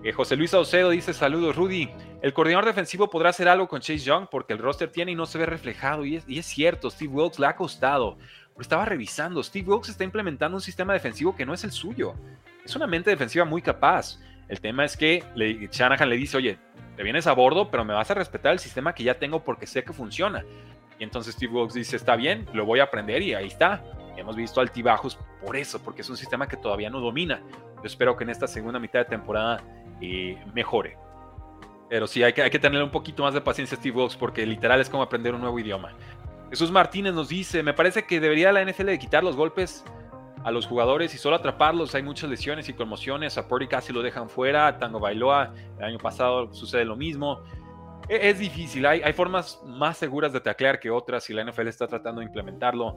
Eh, 0.04 0.12
José 0.12 0.36
Luis 0.36 0.52
Aucedo 0.52 0.90
dice, 0.90 1.14
saludos 1.14 1.56
Rudy. 1.56 1.88
El 2.20 2.34
coordinador 2.34 2.66
defensivo 2.66 3.08
podrá 3.08 3.30
hacer 3.30 3.48
algo 3.48 3.68
con 3.68 3.80
Chase 3.80 4.00
Young 4.00 4.26
porque 4.30 4.52
el 4.52 4.58
roster 4.58 4.92
tiene 4.92 5.12
y 5.12 5.14
no 5.14 5.24
se 5.24 5.38
ve 5.38 5.46
reflejado. 5.46 6.04
Y 6.04 6.16
es, 6.16 6.28
y 6.28 6.40
es 6.40 6.44
cierto, 6.44 6.90
Steve 6.90 7.10
Wilkes 7.10 7.38
le 7.38 7.46
ha 7.46 7.56
costado 7.56 8.18
estaba 8.62 8.84
revisando, 8.84 9.42
Steve 9.42 9.70
Wilkes 9.70 9.90
está 9.90 10.04
implementando 10.04 10.56
un 10.56 10.60
sistema 10.60 10.92
defensivo 10.92 11.36
que 11.36 11.46
no 11.46 11.54
es 11.54 11.64
el 11.64 11.72
suyo. 11.72 12.14
Es 12.64 12.74
una 12.76 12.87
mente 12.87 13.11
defensiva 13.11 13.44
muy 13.44 13.62
capaz. 13.62 14.18
El 14.48 14.61
tema 14.61 14.85
es 14.85 14.96
que 14.96 15.22
Shanahan 15.70 16.09
le 16.09 16.16
dice, 16.16 16.37
oye, 16.37 16.59
te 16.96 17.02
vienes 17.02 17.26
a 17.26 17.33
bordo, 17.33 17.70
pero 17.70 17.85
me 17.85 17.94
vas 17.94 18.11
a 18.11 18.14
respetar 18.14 18.52
el 18.52 18.59
sistema 18.59 18.94
que 18.94 19.04
ya 19.04 19.18
tengo 19.18 19.44
porque 19.44 19.66
sé 19.66 19.85
que 19.85 19.92
funciona. 19.92 20.44
Y 20.98 21.04
entonces 21.04 21.35
Steve 21.35 21.52
Wilkes 21.52 21.74
dice, 21.74 21.96
está 21.96 22.16
bien, 22.16 22.46
lo 22.52 22.64
voy 22.64 22.80
a 22.80 22.85
aprender 22.85 23.22
y 23.22 23.35
ahí 23.35 23.46
está. 23.46 23.85
Hemos 24.16 24.35
visto 24.35 24.61
altibajos 24.61 25.16
por 25.44 25.56
eso, 25.56 25.80
porque 25.80 26.02
es 26.02 26.11
un 26.11 26.16
sistema 26.16 26.48
que 26.48 26.56
todavía 26.56 26.90
no 26.90 26.98
domina. 27.00 27.40
Yo 27.76 27.85
espero 27.85 28.16
que 28.16 28.24
en 28.24 28.30
esta 28.30 28.48
segunda 28.48 28.80
mitad 28.80 28.98
de 28.98 29.04
temporada 29.04 29.62
eh, 30.00 30.37
mejore. 30.52 30.96
Pero 31.88 32.06
sí, 32.06 32.22
hay 32.22 32.33
que, 32.33 32.42
hay 32.42 32.50
que 32.50 32.59
tener 32.59 32.83
un 32.83 32.90
poquito 32.90 33.22
más 33.22 33.33
de 33.33 33.40
paciencia 33.40 33.76
Steve 33.76 33.96
Wilkes 33.96 34.16
porque 34.16 34.44
literal 34.44 34.80
es 34.80 34.90
como 34.90 35.02
aprender 35.02 35.35
un 35.35 35.40
nuevo 35.40 35.59
idioma. 35.59 35.92
Jesús 36.50 36.70
Martínez 36.70 37.12
nos 37.12 37.28
dice, 37.28 37.62
me 37.62 37.74
parece 37.74 38.04
que 38.04 38.20
debería 38.20 38.52
la 38.52 38.64
NFL 38.64 38.87
de 38.87 38.98
quitar 38.98 39.22
los 39.22 39.37
golpes 39.37 39.84
a 40.44 40.50
los 40.50 40.66
jugadores 40.66 41.14
y 41.14 41.18
solo 41.18 41.37
atraparlos. 41.37 41.94
Hay 41.94 42.02
muchas 42.02 42.30
lesiones 42.30 42.68
y 42.68 42.72
conmociones. 42.72 43.37
A 43.37 43.46
Purdy 43.48 43.68
casi 43.68 43.92
lo 43.92 44.02
dejan 44.02 44.30
fuera. 44.30 44.78
Tango 44.78 45.00
Bailoa, 45.00 45.52
el 45.78 45.84
año 45.84 45.98
pasado 45.98 46.52
sucede 46.54 46.84
lo 46.84 46.96
mismo. 46.96 47.42
E, 48.08 48.30
es, 48.30 48.38
difícil. 48.38 48.87
Hay, 48.87 49.12
formas 49.12 49.61
más 49.66 49.98
seguras 49.98 50.32
de 50.32 50.40
taclear 50.40 50.80
que 50.80 50.90
otras 50.90 51.28
y 51.28 51.34
la 51.34 51.44
NFL 51.44 51.68
está 51.68 51.87
tratando 51.87 52.20
de 52.20 52.26
implementarlo. 52.26 52.96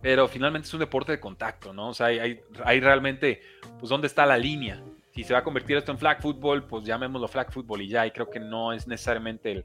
Pero 0.00 0.26
finalmente 0.28 0.66
es 0.66 0.74
un 0.74 0.80
deporte 0.80 1.12
de 1.12 1.20
contacto, 1.20 1.72
¿no? 1.72 1.88
O 1.88 1.94
sea, 1.94 2.06
hay, 2.06 2.40
hay, 2.64 2.80
realmente, 2.80 3.40
pues, 3.78 3.88
¿dónde 3.88 4.08
está 4.08 4.26
la 4.26 4.36
línea? 4.36 4.82
Si 5.14 5.22
se 5.22 5.32
va 5.32 5.40
a 5.40 5.44
convertir 5.44 5.76
esto 5.76 5.92
en 5.92 5.98
flag 5.98 6.20
football, 6.20 6.64
pues 6.64 6.84
llamémoslo 6.84 7.28
flag 7.28 7.52
football 7.52 7.82
y 7.82 7.88
ya. 7.88 8.06
Y 8.06 8.10
creo 8.10 8.30
que 8.30 8.40
no 8.40 8.72
es 8.72 8.88
necesariamente 8.88 9.52
el, 9.52 9.64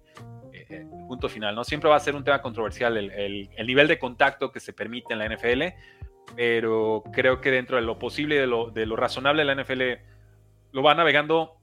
el 0.69 0.87
punto 1.07 1.29
final, 1.29 1.55
¿no? 1.55 1.63
Siempre 1.63 1.89
va 1.89 1.95
a 1.95 1.99
ser 1.99 2.15
un 2.15 2.23
tema 2.23 2.41
controversial 2.41 2.97
el, 2.97 3.49
nivel 3.65 3.87
de 3.87 3.99
contacto 3.99 4.51
que 4.51 4.59
se 4.59 4.73
permite 4.73 5.13
en 5.13 5.19
la 5.19 5.29
NFL, 5.29 5.63
pero 6.35 7.03
creo 7.11 7.41
que 7.41 7.51
dentro 7.51 7.77
de 7.77 7.83
lo 7.83 7.97
posible, 7.99 8.39
de 8.39 8.47
lo, 8.47 8.69
de 8.69 8.85
lo 8.85 8.95
razonable, 8.95 9.45
la 9.45 9.55
NFL 9.55 9.81
lo 10.71 10.83
va 10.83 10.93
navegando 10.95 11.57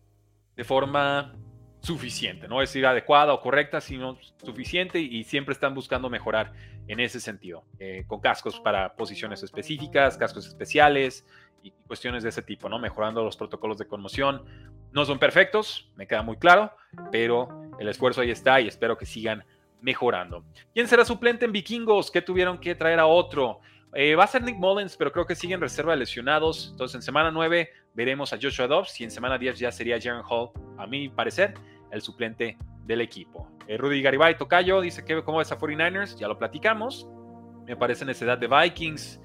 de 0.57 0.65
forma 0.65 1.35
suficiente, 1.81 2.49
no 2.49 2.63
es 2.63 2.71
decir 2.71 2.87
adecuada 2.87 3.35
o 3.35 3.41
correcta, 3.41 3.81
sino 3.81 4.17
suficiente 4.43 5.01
y 5.01 5.23
siempre 5.25 5.53
están 5.53 5.75
buscando 5.75 6.09
mejorar 6.09 6.53
en 6.89 6.99
ese 7.01 7.21
sentido, 7.21 7.65
eh, 7.79 8.05
con 8.07 8.21
cascos 8.21 8.59
para 8.61 8.95
posiciones 8.97 9.43
específicas, 9.43 10.17
cascos 10.17 10.47
especiales 10.47 11.27
y 11.63 11.73
cuestiones 11.87 12.23
de 12.23 12.31
ese 12.31 12.43
tipo, 12.43 12.69
¿no? 12.69 12.79
Mejorando 12.79 13.23
los 13.23 13.37
protocolos 13.37 13.79
de 13.79 13.87
conmoción. 13.87 14.45
No 14.93 15.05
son 15.05 15.19
perfectos, 15.19 15.91
me 15.97 16.07
queda 16.07 16.23
muy 16.23 16.37
claro, 16.37 16.73
pero 17.11 17.64
el 17.79 17.89
esfuerzo 17.89 18.21
ahí 18.21 18.31
está 18.31 18.61
y 18.61 18.69
espero 18.69 18.97
que 18.97 19.07
sigan 19.07 19.45
mejorando. 19.81 20.45
¿Quién 20.73 20.89
será 20.89 21.05
suplente 21.05 21.45
en 21.45 21.53
Vikingos? 21.53 22.11
¿Qué 22.11 22.23
tuvieron 22.23 22.59
que 22.59 22.75
traer 22.75 22.99
a 22.99 23.07
otro? 23.07 23.61
Eh, 23.95 24.17
va 24.17 24.25
a 24.25 24.27
ser 24.27 24.43
Nick 24.43 24.57
Mullins, 24.57 24.97
pero 24.97 25.13
creo 25.13 25.27
que 25.27 25.37
siguen 25.37 25.61
reserva 25.61 25.93
de 25.93 25.99
lesionados. 25.99 26.71
Entonces 26.73 26.97
en 26.97 27.03
semana 27.03 27.31
9 27.31 27.69
veremos 27.95 28.33
a 28.33 28.39
Joshua 28.41 28.67
Dobbs 28.67 29.01
y 29.01 29.05
en 29.05 29.11
semana 29.11 29.39
10 29.39 29.59
ya 29.59 29.71
sería 29.71 30.01
Jaren 30.01 30.25
Hall, 30.29 30.51
a 30.79 30.87
mi 30.87 31.09
parecer, 31.09 31.55
el 31.93 32.01
suplente 32.01 32.57
del 32.85 33.03
equipo. 33.03 33.49
Eh, 33.69 33.77
Rudy 33.77 34.03
Garibay 34.03 34.37
Tocayo 34.37 34.81
dice 34.81 35.05
que 35.05 35.23
cómo 35.23 35.41
es 35.41 35.53
a 35.53 35.59
49ers, 35.59 36.17
ya 36.17 36.29
lo 36.29 36.39
platicamos. 36.39 37.07
Me 37.67 37.77
parece 37.77 38.05
necesidad 38.05 38.37
de 38.37 38.49
Vikings, 38.49 39.21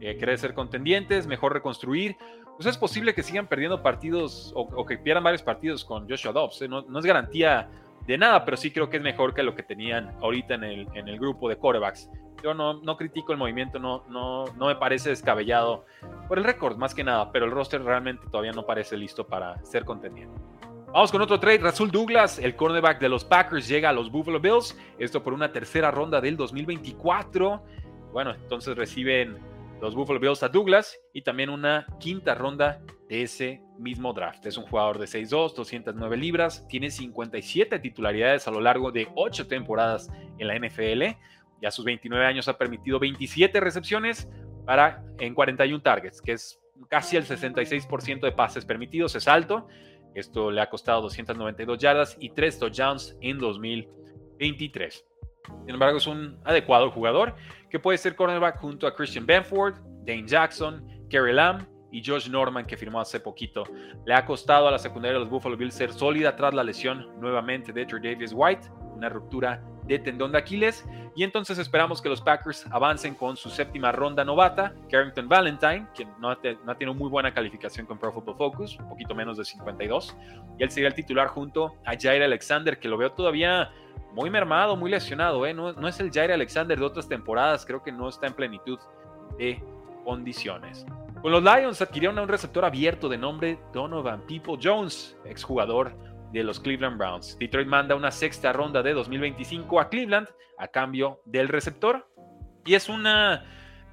eh, 0.00 0.16
querer 0.16 0.38
ser 0.38 0.54
contendientes, 0.54 1.26
mejor 1.26 1.52
reconstruir. 1.52 2.16
Pues 2.56 2.66
es 2.66 2.78
posible 2.78 3.14
que 3.14 3.22
sigan 3.22 3.48
perdiendo 3.48 3.82
partidos 3.82 4.52
o, 4.54 4.86
que 4.86 4.96
pierdan 4.96 5.24
varios 5.24 5.42
partidos 5.42 5.84
con 5.84 6.08
Joshua 6.08 6.32
Dobbs. 6.32 6.62
No, 6.68 6.82
no 6.82 6.98
es 7.00 7.04
garantía 7.04 7.68
de 8.06 8.18
nada, 8.18 8.44
pero 8.44 8.56
sí 8.56 8.70
creo 8.70 8.90
que 8.90 8.98
es 8.98 9.02
mejor 9.02 9.34
que 9.34 9.42
lo 9.42 9.54
que 9.54 9.62
tenían 9.62 10.14
ahorita 10.20 10.54
en 10.54 10.64
el, 10.64 10.88
en 10.94 11.08
el 11.08 11.18
grupo 11.18 11.48
de 11.48 11.56
corebacks. 11.56 12.10
Yo 12.42 12.52
no, 12.52 12.74
no 12.74 12.96
critico 12.96 13.32
el 13.32 13.38
movimiento, 13.38 13.78
no, 13.78 14.04
no, 14.08 14.44
no 14.56 14.66
me 14.66 14.76
parece 14.76 15.08
descabellado 15.08 15.86
por 16.28 16.38
el 16.38 16.44
récord, 16.44 16.76
más 16.76 16.94
que 16.94 17.02
nada, 17.02 17.32
pero 17.32 17.46
el 17.46 17.50
roster 17.50 17.82
realmente 17.82 18.26
todavía 18.30 18.52
no 18.52 18.66
parece 18.66 18.96
listo 18.96 19.26
para 19.26 19.62
ser 19.64 19.84
contendiente. 19.84 20.38
Vamos 20.94 21.10
con 21.10 21.20
otro 21.22 21.40
trade. 21.40 21.58
Rasul 21.58 21.90
Douglas, 21.90 22.38
el 22.38 22.54
cornerback 22.54 23.00
de 23.00 23.08
los 23.08 23.24
Packers, 23.24 23.66
llega 23.66 23.88
a 23.88 23.92
los 23.92 24.12
Buffalo 24.12 24.38
Bills. 24.38 24.78
Esto 24.96 25.24
por 25.24 25.32
una 25.32 25.50
tercera 25.50 25.90
ronda 25.90 26.20
del 26.20 26.36
2024. 26.36 27.64
Bueno, 28.12 28.30
entonces 28.30 28.76
reciben 28.76 29.38
los 29.80 29.96
Buffalo 29.96 30.20
Bills 30.20 30.44
a 30.44 30.48
Douglas 30.48 30.96
y 31.12 31.22
también 31.22 31.50
una 31.50 31.84
quinta 31.98 32.36
ronda 32.36 32.80
de 33.08 33.22
ese 33.22 33.60
mismo 33.78 34.12
draft. 34.12 34.46
Es 34.46 34.56
un 34.56 34.64
jugador 34.64 34.98
de 34.98 35.06
6'2, 35.06 35.54
209 35.54 36.16
libras, 36.16 36.66
tiene 36.68 36.90
57 36.90 37.78
titularidades 37.78 38.46
a 38.48 38.50
lo 38.50 38.60
largo 38.60 38.92
de 38.92 39.08
8 39.14 39.46
temporadas 39.46 40.10
en 40.38 40.48
la 40.48 40.58
NFL. 40.58 41.16
Ya 41.60 41.68
a 41.68 41.70
sus 41.70 41.84
29 41.84 42.24
años 42.24 42.48
ha 42.48 42.58
permitido 42.58 42.98
27 42.98 43.60
recepciones 43.60 44.28
para, 44.66 45.02
en 45.18 45.34
41 45.34 45.82
targets, 45.82 46.20
que 46.20 46.32
es 46.32 46.60
casi 46.88 47.16
el 47.16 47.24
66% 47.24 48.20
de 48.20 48.32
pases 48.32 48.64
permitidos, 48.64 49.14
es 49.14 49.28
alto. 49.28 49.66
Esto 50.14 50.50
le 50.50 50.60
ha 50.60 50.70
costado 50.70 51.02
292 51.02 51.78
yardas 51.78 52.16
y 52.20 52.30
3 52.30 52.58
touchdowns 52.58 53.16
en 53.20 53.38
2023. 53.38 55.04
Sin 55.66 55.70
embargo, 55.70 55.98
es 55.98 56.06
un 56.06 56.38
adecuado 56.44 56.90
jugador 56.90 57.34
que 57.68 57.78
puede 57.78 57.98
ser 57.98 58.14
cornerback 58.14 58.58
junto 58.58 58.86
a 58.86 58.94
Christian 58.94 59.26
Benford, 59.26 59.74
Dane 60.06 60.26
Jackson, 60.26 60.86
Kerry 61.10 61.32
Lamb 61.32 61.66
y 61.94 62.02
Josh 62.04 62.28
Norman, 62.28 62.66
que 62.66 62.76
firmó 62.76 63.00
hace 63.00 63.20
poquito. 63.20 63.62
Le 64.04 64.14
ha 64.14 64.26
costado 64.26 64.66
a 64.66 64.70
la 64.72 64.78
secundaria 64.80 65.14
de 65.14 65.20
los 65.20 65.30
Buffalo 65.30 65.56
Bills 65.56 65.74
ser 65.74 65.92
sólida 65.92 66.34
tras 66.34 66.52
la 66.52 66.64
lesión 66.64 67.08
nuevamente 67.20 67.72
de 67.72 67.86
Davis 67.86 68.32
White, 68.34 68.68
una 68.96 69.08
ruptura 69.08 69.62
de 69.84 70.00
tendón 70.00 70.32
de 70.32 70.38
Aquiles. 70.38 70.84
Y 71.14 71.22
entonces 71.22 71.56
esperamos 71.56 72.02
que 72.02 72.08
los 72.08 72.20
Packers 72.20 72.66
avancen 72.72 73.14
con 73.14 73.36
su 73.36 73.48
séptima 73.48 73.92
ronda 73.92 74.24
novata, 74.24 74.74
Carrington 74.90 75.28
Valentine, 75.28 75.86
que 75.94 76.04
no 76.18 76.30
ha, 76.30 76.38
no 76.64 76.76
tenido 76.76 76.94
muy 76.94 77.08
buena 77.08 77.32
calificación 77.32 77.86
con 77.86 77.96
Pro 77.96 78.12
Football 78.12 78.38
Focus, 78.38 78.76
un 78.80 78.88
poquito 78.88 79.14
menos 79.14 79.38
de 79.38 79.44
52. 79.44 80.16
Y 80.58 80.64
él 80.64 80.70
sería 80.72 80.88
el 80.88 80.94
titular 80.94 81.28
junto 81.28 81.76
a 81.86 81.92
Jair 81.96 82.24
Alexander, 82.24 82.80
que 82.80 82.88
lo 82.88 82.98
veo 82.98 83.12
todavía 83.12 83.70
muy 84.14 84.30
mermado, 84.30 84.74
muy 84.74 84.90
lesionado. 84.90 85.46
¿eh? 85.46 85.54
No 85.54 85.86
es 85.86 86.00
el 86.00 86.10
Jair 86.10 86.32
Alexander 86.32 86.76
de 86.76 86.84
otras 86.84 87.08
temporadas, 87.08 87.64
creo 87.64 87.84
que 87.84 87.92
no 87.92 88.08
está 88.08 88.26
en 88.26 88.34
plenitud 88.34 88.80
de 89.38 89.62
condiciones. 90.04 90.84
Con 91.24 91.32
los 91.32 91.42
Lions 91.42 91.80
adquirieron 91.80 92.18
a 92.18 92.22
un 92.22 92.28
receptor 92.28 92.66
abierto 92.66 93.08
de 93.08 93.16
nombre 93.16 93.58
Donovan 93.72 94.26
People 94.26 94.58
Jones, 94.62 95.16
exjugador 95.24 95.96
de 96.34 96.44
los 96.44 96.60
Cleveland 96.60 96.98
Browns. 96.98 97.38
Detroit 97.38 97.66
manda 97.66 97.94
una 97.94 98.10
sexta 98.10 98.52
ronda 98.52 98.82
de 98.82 98.92
2025 98.92 99.80
a 99.80 99.88
Cleveland 99.88 100.28
a 100.58 100.68
cambio 100.68 101.22
del 101.24 101.48
receptor. 101.48 102.06
Y 102.66 102.74
es 102.74 102.90
una 102.90 103.42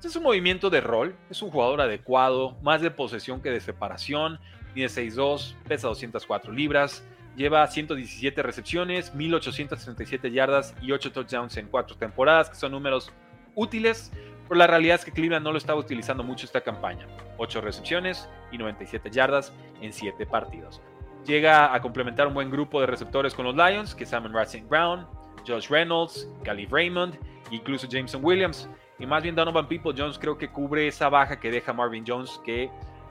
es 0.03 0.13
un 0.13 0.23
movimiento 0.23 0.69
de 0.69 0.81
rol, 0.81 1.15
es 1.29 1.41
un 1.41 1.51
jugador 1.51 1.79
adecuado, 1.79 2.57
más 2.63 2.81
de 2.81 2.91
posesión 2.91 3.41
que 3.41 3.49
de 3.49 3.61
separación, 3.61 4.37
tiene 4.73 4.89
6'2, 4.89 5.55
pesa 5.69 5.87
204 5.87 6.51
libras, 6.51 7.01
lleva 7.37 7.65
117 7.65 8.43
recepciones, 8.43 9.15
1867 9.15 10.31
yardas 10.31 10.75
y 10.81 10.91
8 10.91 11.13
touchdowns 11.13 11.55
en 11.55 11.67
4 11.67 11.95
temporadas, 11.95 12.49
que 12.49 12.57
son 12.57 12.73
números 12.73 13.09
útiles, 13.55 14.11
pero 14.51 14.59
la 14.59 14.67
realidad 14.67 14.95
es 14.95 15.05
que 15.05 15.13
Cleveland 15.13 15.45
no 15.45 15.53
lo 15.53 15.57
estaba 15.57 15.79
utilizando 15.79 16.23
mucho 16.23 16.45
esta 16.45 16.59
campaña. 16.59 17.07
8 17.37 17.61
recepciones 17.61 18.27
y 18.51 18.57
97 18.57 19.09
yardas 19.09 19.53
en 19.79 19.93
7 19.93 20.25
partidos. 20.25 20.81
Llega 21.25 21.73
a 21.73 21.81
complementar 21.81 22.27
un 22.27 22.33
buen 22.33 22.51
grupo 22.51 22.81
de 22.81 22.85
receptores 22.85 23.33
con 23.33 23.45
los 23.45 23.55
Lions, 23.55 23.95
que 23.95 24.03
es 24.03 24.09
Simon 24.09 24.33
Racing 24.33 24.67
Brown, 24.67 25.07
Josh 25.47 25.69
Reynolds, 25.69 26.27
Caleb 26.43 26.67
Raymond, 26.69 27.17
incluso 27.49 27.87
Jameson 27.87 28.25
Williams. 28.25 28.67
Y 28.99 29.05
más 29.05 29.23
bien 29.23 29.35
Donovan 29.35 29.69
People 29.69 29.93
Jones 29.97 30.19
creo 30.19 30.37
que 30.37 30.49
cubre 30.49 30.85
esa 30.85 31.07
baja 31.07 31.39
que 31.39 31.49
deja 31.49 31.71
Marvin 31.71 32.03
Jones, 32.05 32.37
que 32.43 32.63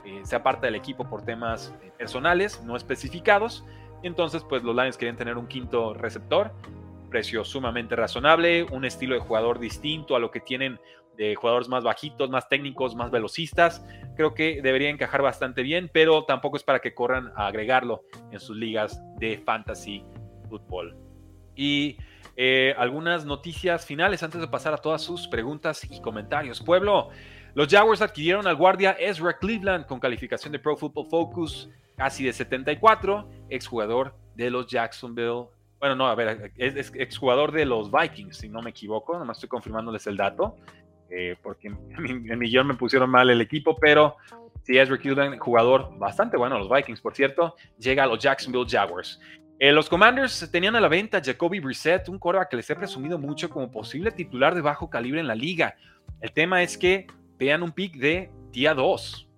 eh, 0.05 0.21
se 0.25 0.37
aparta 0.37 0.67
del 0.67 0.75
equipo 0.75 1.09
por 1.09 1.25
temas 1.25 1.75
eh, 1.83 1.91
personales, 1.97 2.63
no 2.65 2.77
especificados. 2.77 3.65
Entonces, 4.03 4.45
pues 4.47 4.63
los 4.63 4.77
Lions 4.77 4.99
querían 4.99 5.17
tener 5.17 5.39
un 5.39 5.47
quinto 5.47 5.95
receptor, 5.95 6.53
precio 7.09 7.47
sumamente 7.47 7.97
razonable, 7.97 8.65
un 8.65 8.85
estilo 8.85 9.15
de 9.15 9.23
jugador 9.23 9.59
distinto 9.59 10.15
a 10.15 10.19
lo 10.19 10.31
que 10.31 10.41
tienen 10.41 10.79
de 11.21 11.35
jugadores 11.35 11.69
más 11.69 11.85
bajitos, 11.85 12.31
más 12.31 12.49
técnicos, 12.49 12.97
más 12.97 13.11
velocistas. 13.11 13.85
Creo 14.17 14.33
que 14.33 14.63
debería 14.63 14.89
encajar 14.89 15.21
bastante 15.21 15.63
bien, 15.63 15.91
pero 15.93 16.25
tampoco 16.25 16.57
es 16.57 16.63
para 16.63 16.79
que 16.79 16.95
corran 16.95 17.31
a 17.37 17.47
agregarlo 17.47 18.05
en 18.31 18.41
sus 18.41 18.57
ligas 18.57 19.03
de 19.19 19.37
fantasy 19.37 20.03
fútbol. 20.49 20.97
Y 21.55 21.99
eh, 22.37 22.75
algunas 22.79 23.27
noticias 23.27 23.85
finales 23.85 24.23
antes 24.23 24.41
de 24.41 24.49
pasar 24.49 24.73
a 24.73 24.79
todas 24.79 25.03
sus 25.03 25.29
preguntas 25.29 25.87
y 25.91 26.01
comentarios. 26.01 26.63
Pueblo, 26.63 27.11
los 27.53 27.69
Jaguars 27.69 28.01
adquirieron 28.01 28.47
al 28.47 28.57
guardia 28.57 28.93
Ezra 28.93 29.37
Cleveland 29.37 29.85
con 29.85 30.01
calificación 30.01 30.53
de 30.53 30.59
Pro 30.59 30.75
Football 30.75 31.09
Focus 31.11 31.69
casi 31.97 32.25
de 32.25 32.33
74, 32.33 33.29
exjugador 33.51 34.15
de 34.35 34.49
los 34.49 34.69
Jacksonville. 34.69 35.49
Bueno, 35.79 35.97
no, 35.97 36.07
a 36.07 36.15
ver, 36.15 36.51
es, 36.57 36.93
exjugador 36.95 37.53
de 37.53 37.67
los 37.67 37.91
Vikings, 37.93 38.39
si 38.39 38.49
no 38.49 38.63
me 38.63 38.71
equivoco, 38.71 39.19
nomás 39.19 39.37
estoy 39.37 39.51
confirmándoles 39.51 40.07
el 40.07 40.17
dato. 40.17 40.57
Eh, 41.11 41.37
porque 41.43 41.69
en 41.69 42.39
mi, 42.39 42.49
guion 42.49 42.67
me 42.67 42.75
pusieron 42.75 43.11
mal 43.11 43.29
el 43.31 43.41
equipo, 43.41 43.77
pero 43.77 44.17
sí, 44.63 44.79
Ezra 44.79 44.97
Cleveland, 44.97 45.39
jugador 45.39 45.99
bastante 45.99 46.37
bueno, 46.37 46.59
los 46.59 46.71
Vikings, 46.71 47.01
por 47.01 47.15
cierto, 47.15 47.57
llega 47.79 48.05
a 48.05 48.07
los 48.07 48.19
Jacksonville 48.19 48.67
Jaguars. 48.69 49.21
Eh, 49.59 49.73
los 49.73 49.91
Commanders 49.91 50.49
tenían 50.51 50.75
a 50.77 50.81
la 50.81 50.89
venta 50.89 51.21
Jacoby 51.23 51.61
Brissett, 51.61 52.09
un 52.09 52.19
coreback 52.19 52.49
que 52.49 52.57
les 52.57 52.71
he 52.71 52.77
presumido 52.77 53.19
mucho 53.19 53.51
como 53.51 53.71
posible 53.71 54.11
titular 54.11 54.55
de 54.55 54.63
bajo 54.63 54.89
calibre 54.89 55.21
en 55.21 55.27
la 55.27 55.35
liga. 55.35 55.77
El 56.21 56.33
tema 56.33 56.63
es 56.63 56.79
que 56.79 57.07
vean 57.39 57.63
un 57.63 57.73
pick 57.73 57.97
de 57.97 58.31
día 58.53 58.73
2. 58.73 59.29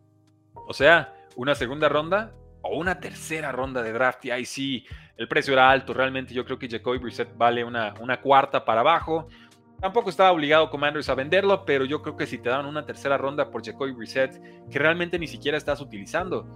O 0.54 0.72
sea, 0.72 1.12
una 1.34 1.54
segunda 1.56 1.88
ronda 1.88 2.32
o 2.60 2.78
una 2.78 3.00
tercera 3.00 3.50
ronda 3.50 3.82
de 3.82 3.92
draft. 3.92 4.24
Y 4.26 4.30
ahí 4.30 4.44
sí, 4.44 4.86
el 5.16 5.26
precio 5.26 5.54
era 5.54 5.70
alto. 5.70 5.92
Realmente 5.92 6.34
yo 6.34 6.44
creo 6.44 6.58
que 6.58 6.68
Jacoby 6.68 6.98
Brissett 6.98 7.36
vale 7.36 7.64
una, 7.64 7.94
una 8.00 8.20
cuarta 8.20 8.64
para 8.64 8.80
abajo. 8.80 9.28
Tampoco 9.82 10.10
estaba 10.10 10.30
obligado 10.30 10.70
Commanders 10.70 11.08
a 11.08 11.16
venderlo, 11.16 11.64
pero 11.64 11.84
yo 11.84 12.02
creo 12.02 12.16
que 12.16 12.24
si 12.24 12.38
te 12.38 12.48
dan 12.48 12.66
una 12.66 12.86
tercera 12.86 13.18
ronda 13.18 13.50
por 13.50 13.64
Jacoby 13.64 13.90
Brissett, 13.90 14.40
que 14.70 14.78
realmente 14.78 15.18
ni 15.18 15.26
siquiera 15.26 15.58
estás 15.58 15.80
utilizando, 15.80 16.46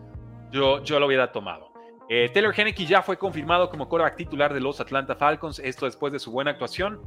yo, 0.52 0.80
yo 0.84 1.00
lo 1.00 1.06
hubiera 1.06 1.32
tomado. 1.32 1.72
Eh, 2.08 2.30
Taylor 2.32 2.54
Henneke 2.56 2.86
ya 2.86 3.02
fue 3.02 3.16
confirmado 3.16 3.68
como 3.68 3.88
quarterback 3.88 4.16
titular 4.16 4.54
de 4.54 4.60
los 4.60 4.80
Atlanta 4.80 5.16
Falcons, 5.16 5.58
esto 5.58 5.86
después 5.86 6.12
de 6.12 6.20
su 6.20 6.30
buena 6.30 6.52
actuación 6.52 7.00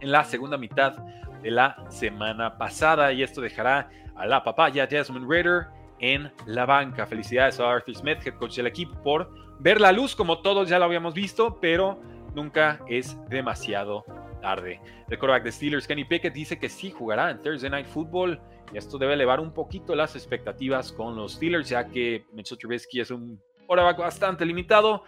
en 0.00 0.12
la 0.12 0.24
segunda 0.24 0.58
mitad 0.58 0.98
de 1.42 1.50
la 1.50 1.82
semana 1.88 2.58
pasada, 2.58 3.10
y 3.14 3.22
esto 3.22 3.40
dejará 3.40 3.88
a 4.16 4.26
la 4.26 4.44
papaya 4.44 4.86
Jasmine 4.88 5.26
Ritter 5.26 5.68
en 5.98 6.30
la 6.44 6.66
banca. 6.66 7.06
Felicidades 7.06 7.58
a 7.58 7.70
Arthur 7.70 7.94
Smith, 7.94 8.18
head 8.22 8.34
coach 8.34 8.56
del 8.56 8.66
equipo, 8.66 9.02
por 9.02 9.30
ver 9.60 9.80
la 9.80 9.92
luz 9.92 10.14
como 10.14 10.42
todos 10.42 10.68
ya 10.68 10.78
lo 10.78 10.84
habíamos 10.84 11.14
visto, 11.14 11.58
pero 11.58 11.98
nunca 12.34 12.80
es 12.86 13.16
demasiado 13.30 14.04
tarde. 14.44 14.78
El 15.08 15.18
quarterback 15.18 15.44
de 15.44 15.52
Steelers, 15.52 15.86
Kenny 15.88 16.04
Pickett, 16.04 16.34
dice 16.34 16.58
que 16.58 16.68
sí 16.68 16.90
jugará 16.90 17.30
en 17.30 17.40
Thursday 17.40 17.70
Night 17.70 17.86
Football 17.86 18.38
y 18.74 18.76
esto 18.76 18.98
debe 18.98 19.14
elevar 19.14 19.40
un 19.40 19.54
poquito 19.54 19.94
las 19.94 20.14
expectativas 20.16 20.92
con 20.92 21.16
los 21.16 21.32
Steelers, 21.32 21.70
ya 21.70 21.88
que 21.88 22.26
Mitchell 22.34 22.58
Trubisky 22.58 23.00
es 23.00 23.10
un 23.10 23.40
quarterback 23.66 23.98
bastante 23.98 24.44
limitado. 24.44 25.02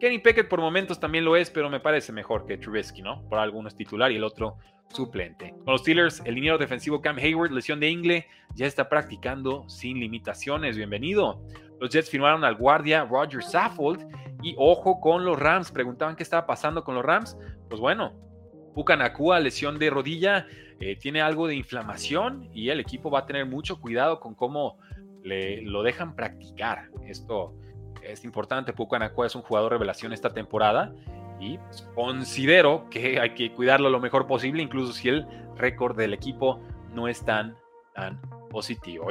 Kenny 0.00 0.20
Pickett 0.20 0.48
por 0.48 0.60
momentos 0.60 0.98
también 0.98 1.26
lo 1.26 1.36
es, 1.36 1.50
pero 1.50 1.68
me 1.68 1.80
parece 1.80 2.12
mejor 2.12 2.46
que 2.46 2.56
Trubisky, 2.56 3.02
¿no? 3.02 3.28
Por 3.28 3.38
algunos 3.38 3.76
titular 3.76 4.10
y 4.10 4.16
el 4.16 4.24
otro 4.24 4.56
suplente. 4.88 5.50
Con 5.50 5.72
los 5.72 5.82
Steelers, 5.82 6.22
el 6.24 6.36
liniero 6.36 6.56
defensivo 6.56 7.02
Cam 7.02 7.18
Hayward, 7.18 7.50
lesión 7.50 7.80
de 7.80 7.90
ingle, 7.90 8.26
ya 8.54 8.64
está 8.64 8.88
practicando 8.88 9.68
sin 9.68 10.00
limitaciones. 10.00 10.78
Bienvenido. 10.78 11.42
Los 11.78 11.90
Jets 11.90 12.08
firmaron 12.08 12.42
al 12.42 12.54
guardia 12.54 13.04
Roger 13.04 13.42
Saffold 13.42 14.06
y 14.42 14.54
ojo 14.56 14.98
con 14.98 15.26
los 15.26 15.38
Rams. 15.38 15.70
Preguntaban 15.72 16.16
qué 16.16 16.22
estaba 16.22 16.46
pasando 16.46 16.84
con 16.84 16.94
los 16.94 17.04
Rams. 17.04 17.36
Pues 17.68 17.80
bueno, 17.80 18.27
Pucanacua, 18.74 19.40
lesión 19.40 19.78
de 19.78 19.90
rodilla, 19.90 20.46
eh, 20.80 20.96
tiene 20.96 21.20
algo 21.20 21.46
de 21.46 21.56
inflamación 21.56 22.48
y 22.52 22.70
el 22.70 22.80
equipo 22.80 23.10
va 23.10 23.20
a 23.20 23.26
tener 23.26 23.46
mucho 23.46 23.80
cuidado 23.80 24.20
con 24.20 24.34
cómo 24.34 24.78
le, 25.22 25.62
lo 25.62 25.82
dejan 25.82 26.14
practicar. 26.14 26.88
Esto 27.06 27.54
es 28.02 28.24
importante. 28.24 28.72
Pucanacua 28.72 29.26
es 29.26 29.34
un 29.34 29.42
jugador 29.42 29.72
revelación 29.72 30.12
esta 30.12 30.32
temporada 30.32 30.92
y 31.40 31.58
pues, 31.58 31.88
considero 31.94 32.88
que 32.90 33.20
hay 33.20 33.34
que 33.34 33.52
cuidarlo 33.52 33.90
lo 33.90 34.00
mejor 34.00 34.26
posible, 34.26 34.62
incluso 34.62 34.92
si 34.92 35.08
el 35.08 35.26
récord 35.56 35.96
del 35.96 36.14
equipo 36.14 36.60
no 36.94 37.08
es 37.08 37.24
tan, 37.24 37.56
tan 37.94 38.20
positivo. 38.50 39.06